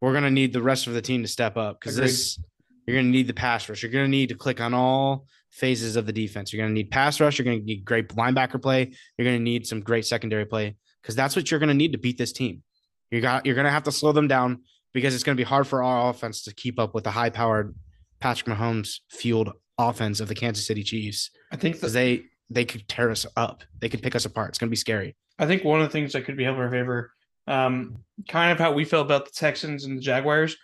we're 0.00 0.12
going 0.12 0.24
to 0.24 0.30
need 0.30 0.52
the 0.52 0.62
rest 0.62 0.86
of 0.86 0.94
the 0.94 1.02
team 1.02 1.22
to 1.22 1.28
step 1.28 1.56
up 1.56 1.80
because 1.80 1.96
this 1.96 2.38
you're 2.86 2.96
going 2.96 3.06
to 3.06 3.12
need 3.12 3.26
the 3.26 3.34
pass 3.34 3.68
rush. 3.68 3.82
You're 3.82 3.92
going 3.92 4.04
to 4.04 4.10
need 4.10 4.28
to 4.30 4.34
click 4.36 4.60
on 4.60 4.72
all 4.74 5.26
phases 5.50 5.96
of 5.96 6.06
the 6.06 6.12
defense. 6.12 6.52
You're 6.52 6.62
going 6.62 6.70
to 6.70 6.74
need 6.74 6.90
pass 6.90 7.20
rush. 7.20 7.38
You're 7.38 7.44
going 7.44 7.58
to 7.60 7.64
need 7.64 7.84
great 7.84 8.08
linebacker 8.10 8.62
play. 8.62 8.92
You're 9.16 9.24
going 9.24 9.38
to 9.38 9.42
need 9.42 9.66
some 9.66 9.80
great 9.80 10.06
secondary 10.06 10.44
play 10.46 10.76
because 11.02 11.14
that's 11.16 11.34
what 11.36 11.50
you're 11.50 11.60
going 11.60 11.68
to 11.68 11.74
need 11.74 11.92
to 11.92 11.98
beat 11.98 12.16
this 12.18 12.32
team. 12.32 12.62
You 13.10 13.20
got 13.20 13.44
you're 13.46 13.54
going 13.54 13.64
to 13.64 13.70
have 13.70 13.84
to 13.84 13.92
slow 13.92 14.12
them 14.12 14.28
down 14.28 14.62
because 14.92 15.14
it's 15.14 15.24
going 15.24 15.36
to 15.36 15.40
be 15.40 15.46
hard 15.46 15.66
for 15.66 15.82
our 15.82 16.10
offense 16.10 16.42
to 16.44 16.54
keep 16.54 16.78
up 16.78 16.94
with 16.94 17.04
the 17.04 17.10
high 17.10 17.30
powered 17.30 17.74
Patrick 18.20 18.56
Mahomes 18.56 19.00
fueled 19.10 19.52
offense 19.78 20.20
of 20.20 20.28
the 20.28 20.34
Kansas 20.34 20.66
City 20.66 20.82
Chiefs 20.82 21.30
I 21.52 21.56
think 21.56 21.80
that, 21.80 21.92
they 21.92 22.24
they 22.50 22.64
could 22.64 22.88
tear 22.88 23.10
us 23.10 23.26
up. 23.36 23.62
They 23.78 23.88
could 23.88 24.02
pick 24.02 24.16
us 24.16 24.24
apart. 24.24 24.50
It's 24.50 24.58
going 24.58 24.68
to 24.68 24.72
be 24.72 24.76
scary. 24.76 25.16
I 25.38 25.46
think 25.46 25.64
one 25.64 25.80
of 25.80 25.86
the 25.86 25.92
things 25.92 26.12
that 26.12 26.24
could 26.24 26.36
be 26.36 26.44
helping 26.44 26.62
our 26.62 26.70
favor, 26.70 27.12
um, 27.46 27.98
kind 28.28 28.52
of 28.52 28.58
how 28.58 28.72
we 28.72 28.84
feel 28.84 29.02
about 29.02 29.26
the 29.26 29.32
Texans 29.32 29.84
and 29.84 29.96
the 29.96 30.02
Jaguars. 30.02 30.56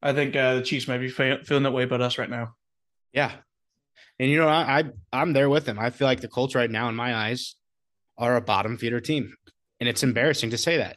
I 0.00 0.12
think 0.12 0.34
uh, 0.34 0.56
the 0.56 0.62
Chiefs 0.62 0.88
might 0.88 0.98
be 0.98 1.08
fe- 1.08 1.42
feeling 1.44 1.64
that 1.64 1.72
way 1.72 1.82
about 1.84 2.00
us 2.00 2.18
right 2.18 2.30
now. 2.30 2.54
Yeah. 3.12 3.32
And 4.18 4.30
you 4.30 4.38
know, 4.38 4.48
I, 4.48 4.78
I 4.78 4.84
I'm 5.12 5.32
there 5.32 5.50
with 5.50 5.64
them. 5.64 5.78
I 5.78 5.90
feel 5.90 6.06
like 6.06 6.20
the 6.20 6.28
Colts 6.28 6.54
right 6.54 6.70
now, 6.70 6.88
in 6.88 6.94
my 6.94 7.14
eyes, 7.14 7.56
are 8.18 8.36
a 8.36 8.40
bottom 8.40 8.76
feeder 8.76 9.00
team. 9.00 9.34
And 9.80 9.88
it's 9.88 10.02
embarrassing 10.02 10.50
to 10.50 10.58
say 10.58 10.76
that. 10.78 10.96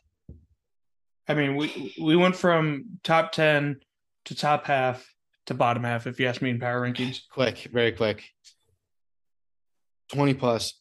I 1.27 1.33
mean, 1.33 1.55
we 1.55 1.93
we 1.99 2.15
went 2.15 2.35
from 2.35 2.99
top 3.03 3.31
ten 3.31 3.77
to 4.25 4.35
top 4.35 4.65
half 4.65 5.07
to 5.47 5.53
bottom 5.53 5.83
half. 5.83 6.07
If 6.07 6.19
you 6.19 6.27
ask 6.27 6.41
me 6.41 6.49
in 6.49 6.59
power 6.59 6.81
rankings, 6.81 7.21
Quick, 7.31 7.69
very 7.71 7.91
quick. 7.91 8.23
20 10.13 10.33
plus. 10.35 10.73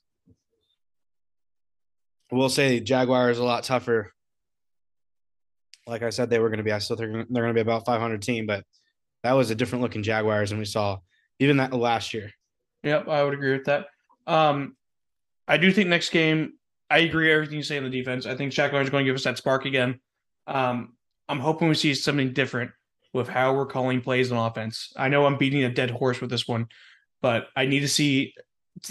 We'll 2.31 2.49
say 2.49 2.81
Jaguar 2.81 3.31
is 3.31 3.39
a 3.39 3.45
lot 3.45 3.65
tougher. 3.65 4.13
Like 5.87 6.03
I 6.03 6.11
said, 6.11 6.31
they 6.31 6.39
were 6.39 6.49
going 6.49 6.59
to 6.59 6.65
be. 6.65 6.73
I 6.73 6.79
still 6.79 6.97
think 6.97 7.13
they're 7.13 7.43
going 7.43 7.55
to 7.55 7.55
be 7.55 7.61
about 7.61 7.85
500 7.85 8.23
team, 8.23 8.47
but 8.47 8.65
that 9.23 9.33
was 9.33 9.51
a 9.51 9.55
different 9.55 9.83
looking 9.83 10.03
Jaguars 10.03 10.51
than 10.51 10.59
we 10.59 10.65
saw 10.65 10.99
even 11.39 11.59
that 11.59 11.73
last 11.73 12.15
year. 12.15 12.31
Yep, 12.83 13.09
I 13.09 13.23
would 13.23 13.35
agree 13.35 13.53
with 13.53 13.65
that. 13.65 13.87
Um, 14.27 14.77
I 15.47 15.59
do 15.59 15.71
think 15.71 15.89
next 15.89 16.11
game, 16.11 16.55
I 16.91 16.99
agree 16.99 17.31
everything 17.33 17.57
you 17.57 17.63
say 17.63 17.77
on 17.77 17.85
the 17.85 17.91
defense. 17.91 18.27
I 18.27 18.37
think 18.37 18.53
Shaq 18.53 18.73
Leonard's 18.73 18.91
going 18.91 19.05
to 19.05 19.09
give 19.09 19.17
us 19.17 19.25
that 19.25 19.39
spark 19.39 19.65
again. 19.67 20.01
Um, 20.47 20.95
I'm 21.29 21.41
hoping 21.41 21.69
we 21.69 21.75
see 21.75 21.95
something 21.95 22.33
different 22.33 22.71
with 23.15 23.29
how 23.29 23.55
we're 23.55 23.65
calling 23.65 24.03
plays 24.03 24.31
on 24.31 24.39
offense. 24.39 24.93
I 24.97 25.09
know 25.09 25.25
I'm 25.25 25.39
beating 25.39 25.65
a 25.65 25.71
dead 25.71 25.91
horse 25.91 26.21
with 26.21 26.29
this 26.29 26.47
one, 26.47 26.67
but 27.23 27.47
I 27.57 27.65
need 27.65 27.81
to 27.81 27.89
see. 27.89 28.35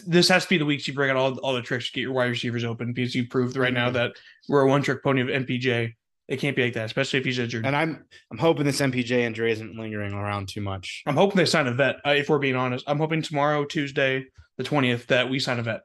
This 0.07 0.29
has 0.29 0.43
to 0.43 0.49
be 0.49 0.57
the 0.57 0.65
weeks 0.65 0.87
you 0.87 0.93
bring 0.93 1.11
out 1.11 1.17
all, 1.17 1.37
all 1.39 1.53
the 1.53 1.61
tricks 1.61 1.87
to 1.87 1.91
get 1.91 2.01
your 2.01 2.13
wide 2.13 2.29
receivers 2.29 2.63
open 2.63 2.93
because 2.93 3.13
you 3.13 3.27
proved 3.27 3.57
right 3.57 3.73
now 3.73 3.89
that 3.91 4.13
we're 4.47 4.61
a 4.61 4.67
one 4.67 4.81
trick 4.81 5.03
pony 5.03 5.21
of 5.21 5.27
MPJ. 5.27 5.93
It 6.29 6.37
can't 6.37 6.55
be 6.55 6.63
like 6.63 6.73
that, 6.73 6.85
especially 6.85 7.19
if 7.19 7.25
he's 7.25 7.37
injured. 7.37 7.65
And 7.65 7.75
I'm 7.75 8.05
I'm 8.31 8.37
hoping 8.37 8.65
this 8.65 8.79
MPJ 8.79 9.11
injury 9.11 9.51
isn't 9.51 9.75
lingering 9.75 10.13
around 10.13 10.47
too 10.47 10.61
much. 10.61 11.03
I'm 11.05 11.17
hoping 11.17 11.35
they 11.35 11.45
sign 11.45 11.67
a 11.67 11.73
vet. 11.73 11.97
Uh, 12.07 12.11
if 12.11 12.29
we're 12.29 12.39
being 12.39 12.55
honest, 12.55 12.85
I'm 12.87 12.97
hoping 12.97 13.21
tomorrow, 13.21 13.65
Tuesday, 13.65 14.25
the 14.57 14.63
twentieth, 14.63 15.07
that 15.07 15.29
we 15.29 15.39
sign 15.39 15.59
a 15.59 15.63
vet. 15.63 15.81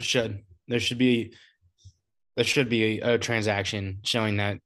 Should 0.00 0.42
there 0.66 0.80
should 0.80 0.98
be 0.98 1.34
there 2.36 2.46
should 2.46 2.70
be 2.70 3.00
a, 3.00 3.14
a 3.14 3.18
transaction 3.18 3.98
showing 4.04 4.38
that 4.38 4.58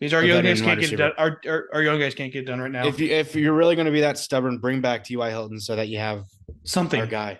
Because 0.00 0.14
our 0.14 0.24
young 0.24 0.42
guys 0.42 0.62
can't 0.62 0.80
get 0.80 0.86
receiver. 0.90 1.02
done. 1.08 1.12
Our, 1.18 1.40
our 1.46 1.68
our 1.74 1.82
young 1.82 2.00
guys 2.00 2.14
can't 2.14 2.32
get 2.32 2.46
done 2.46 2.58
right 2.60 2.70
now. 2.72 2.86
if 2.86 2.98
you 2.98 3.08
if 3.10 3.36
you're 3.36 3.52
really 3.52 3.74
going 3.76 3.84
to 3.86 3.92
be 3.92 4.00
that 4.00 4.16
stubborn, 4.16 4.56
bring 4.58 4.80
back 4.80 5.04
T.Y. 5.04 5.28
Hilton 5.30 5.60
so 5.60 5.76
that 5.76 5.88
you 5.88 5.98
have 5.98 6.24
Something, 6.64 7.00
our 7.00 7.06
guy. 7.06 7.38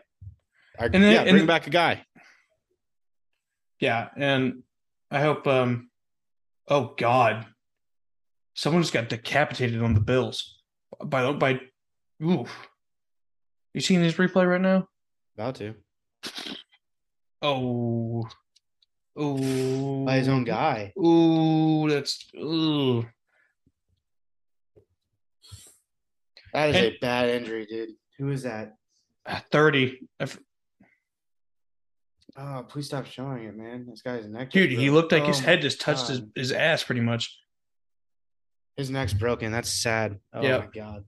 Our, 0.78 0.86
And 0.86 1.02
then- 1.02 1.12
yeah, 1.12 1.22
and 1.22 1.30
bring 1.30 1.46
back 1.46 1.66
a 1.66 1.70
guy. 1.70 2.04
yeah. 3.80 4.08
And 4.16 4.62
I 5.10 5.20
hope. 5.20 5.46
um 5.46 5.88
Oh 6.68 6.94
God, 6.96 7.46
someone 8.54 8.82
just 8.82 8.92
got 8.92 9.08
decapitated 9.08 9.82
on 9.82 9.94
the 9.94 10.00
Bills 10.00 10.60
by 11.04 11.22
the 11.22 11.32
by. 11.32 11.60
Ooh, 12.22 12.44
you 13.74 13.80
seeing 13.80 14.02
this 14.02 14.14
replay 14.14 14.46
right 14.46 14.60
now? 14.60 14.86
About 15.36 15.54
to 15.56 15.74
Oh, 17.42 18.28
oh, 19.20 20.04
by 20.06 20.16
his 20.16 20.28
own 20.28 20.44
guy. 20.44 20.92
Ooh, 20.98 21.88
that's 21.88 22.26
ooh. 22.36 23.06
That 26.52 26.70
is 26.70 26.76
And- 26.76 26.86
a 26.86 26.98
bad 27.00 27.28
injury, 27.28 27.66
dude. 27.66 27.90
Who 28.18 28.30
is 28.30 28.42
that? 28.42 28.74
Uh, 29.24 29.40
thirty, 29.50 30.08
I 30.18 30.24
f- 30.24 30.38
Oh, 32.36 32.64
please 32.68 32.86
stop 32.86 33.06
showing 33.06 33.44
it, 33.44 33.54
man. 33.56 33.86
This 33.88 34.02
guy's 34.02 34.26
neck. 34.26 34.50
dude. 34.50 34.72
is 34.72 34.78
He 34.78 34.88
looked 34.90 35.12
like 35.12 35.24
his 35.24 35.40
Oh 35.40 35.44
head 35.44 35.60
just 35.60 35.80
touched 35.80 36.08
his, 36.08 36.20
God. 36.20 36.30
his 36.34 36.52
ass 36.52 36.82
pretty 36.84 37.00
much. 37.02 37.36
His 38.76 38.90
neck's 38.90 39.12
broken. 39.12 39.52
That's 39.52 39.68
sad. 39.68 40.18
Oh 40.32 40.42
Yeah. 40.42 40.58
my 40.58 40.66
god. 40.66 41.04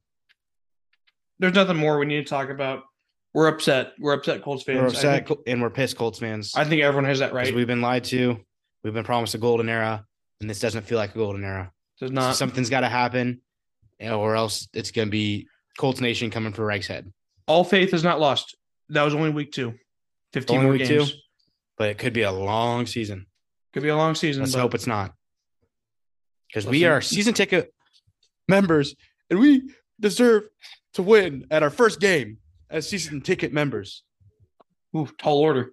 There's 1.38 1.54
nothing 1.54 1.76
more 1.76 1.98
we 1.98 2.06
need 2.06 2.24
to 2.26 2.28
talk 2.30 2.50
about. 2.50 2.84
We're 3.34 3.48
upset. 3.48 3.92
We're 3.98 4.12
upset, 4.12 4.42
Colts 4.42 4.62
fans. 4.62 4.78
We're 4.78 4.84
I 4.84 4.88
upset 4.88 5.26
think, 5.28 5.40
and 5.46 5.62
we're 5.62 5.70
pissed, 5.70 5.96
Colts 5.96 6.18
fans. 6.18 6.52
I 6.54 6.64
think 6.64 6.82
everyone 6.82 7.04
has 7.06 7.20
that 7.20 7.30
'cause 7.30 7.36
right. 7.36 7.54
We've 7.54 7.66
been 7.66 7.80
lied 7.80 8.04
to. 8.04 8.38
We've 8.84 8.92
been 8.92 9.04
promised 9.04 9.34
a 9.34 9.38
golden 9.38 9.68
era, 9.68 10.04
and 10.40 10.50
this 10.50 10.60
doesn't 10.60 10.82
feel 10.82 10.98
like 10.98 11.14
a 11.14 11.18
golden 11.18 11.44
era. 11.44 11.72
Does 11.98 12.10
not. 12.10 12.36
something's 12.36 12.68
got 12.68 12.80
to 12.80 12.88
happen, 12.88 13.40
or 14.00 14.34
else 14.34 14.68
it's 14.74 14.90
going 14.90 15.06
to 15.08 15.10
be 15.12 15.48
Colts 15.78 16.00
Nation 16.00 16.30
coming 16.30 16.52
for 16.52 16.64
Reich's 16.66 16.88
head. 16.88 17.12
All 17.46 17.64
faith 17.64 17.94
is 17.94 18.02
not 18.04 18.18
lost. 18.20 18.56
That 18.88 19.02
was 19.04 19.14
only 19.14 19.30
week 19.30 19.52
two. 19.52 19.74
15 20.32 20.56
Only 20.56 20.64
more 20.66 20.72
week 20.78 20.88
games. 20.88 21.12
two? 21.12 21.18
But 21.78 21.88
it 21.90 21.98
could 21.98 22.12
be 22.12 22.22
a 22.22 22.32
long 22.32 22.86
season. 22.86 23.26
Could 23.72 23.82
be 23.82 23.88
a 23.88 23.96
long 23.96 24.14
season. 24.14 24.42
Let's 24.42 24.54
but 24.54 24.60
hope 24.60 24.74
it's 24.74 24.86
not. 24.86 25.14
Because 26.48 26.66
we 26.66 26.80
Listen. 26.80 26.92
are 26.92 27.00
season 27.00 27.34
ticket 27.34 27.72
members 28.48 28.94
and 29.30 29.38
we 29.38 29.62
deserve 30.00 30.44
to 30.94 31.02
win 31.02 31.46
at 31.50 31.62
our 31.62 31.70
first 31.70 32.00
game 32.00 32.38
as 32.72 32.88
season 32.88 33.20
ticket 33.20 33.52
members. 33.52 34.02
ooh, 34.96 35.08
tall 35.18 35.38
order. 35.38 35.70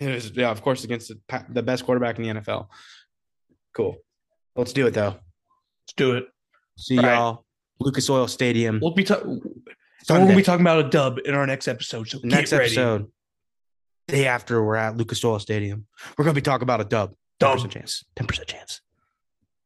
It 0.00 0.14
was, 0.14 0.30
yeah, 0.30 0.50
of 0.50 0.60
course, 0.62 0.84
against 0.84 1.08
the, 1.08 1.44
the 1.48 1.62
best 1.62 1.84
quarterback 1.84 2.18
in 2.18 2.24
the 2.24 2.40
NFL. 2.40 2.68
Cool. 3.74 3.96
Let's 4.56 4.72
do 4.72 4.86
it, 4.86 4.94
though. 4.94 5.10
Let's 5.16 5.94
do 5.96 6.16
it. 6.16 6.26
See 6.76 6.98
All 6.98 7.04
right. 7.04 7.14
y'all. 7.14 7.44
Lucas 7.80 8.08
Oil 8.10 8.28
Stadium. 8.28 8.78
We'll 8.82 8.92
be. 8.94 9.04
T- 9.04 9.14
So 9.14 10.14
we're 10.14 10.18
gonna 10.20 10.36
be 10.36 10.42
talking 10.42 10.60
about 10.60 10.84
a 10.84 10.88
dub 10.88 11.18
in 11.24 11.34
our 11.34 11.46
next 11.46 11.66
episode. 11.68 12.08
So 12.08 12.18
next 12.22 12.50
get 12.50 12.58
ready. 12.58 12.66
episode. 12.72 13.10
Day 14.08 14.26
after 14.26 14.62
we're 14.62 14.76
at 14.76 14.96
Lucas 14.96 15.24
Oil 15.24 15.38
Stadium. 15.38 15.86
We're 16.18 16.24
gonna 16.24 16.34
be 16.34 16.40
talking 16.42 16.64
about 16.64 16.80
a 16.80 16.84
dub. 16.84 17.14
Dub. 17.40 17.58
10% 17.58 17.70
chance. 17.70 18.04
10% 18.16 18.46
chance. 18.46 18.80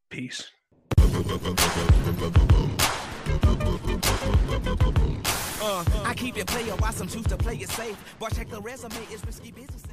Peace. 0.09 0.49
Uh, 5.61 5.83
I 6.05 6.13
keep 6.13 6.37
it 6.37 6.47
player 6.47 6.73
while 6.77 6.93
some 6.93 7.07
choose 7.07 7.25
to 7.27 7.37
play 7.37 7.55
it 7.55 7.69
safe. 7.69 7.97
But 8.19 8.35
check 8.35 8.49
the 8.49 8.61
resume, 8.61 8.95
it's 9.11 9.25
risky 9.25 9.51
business. 9.51 9.88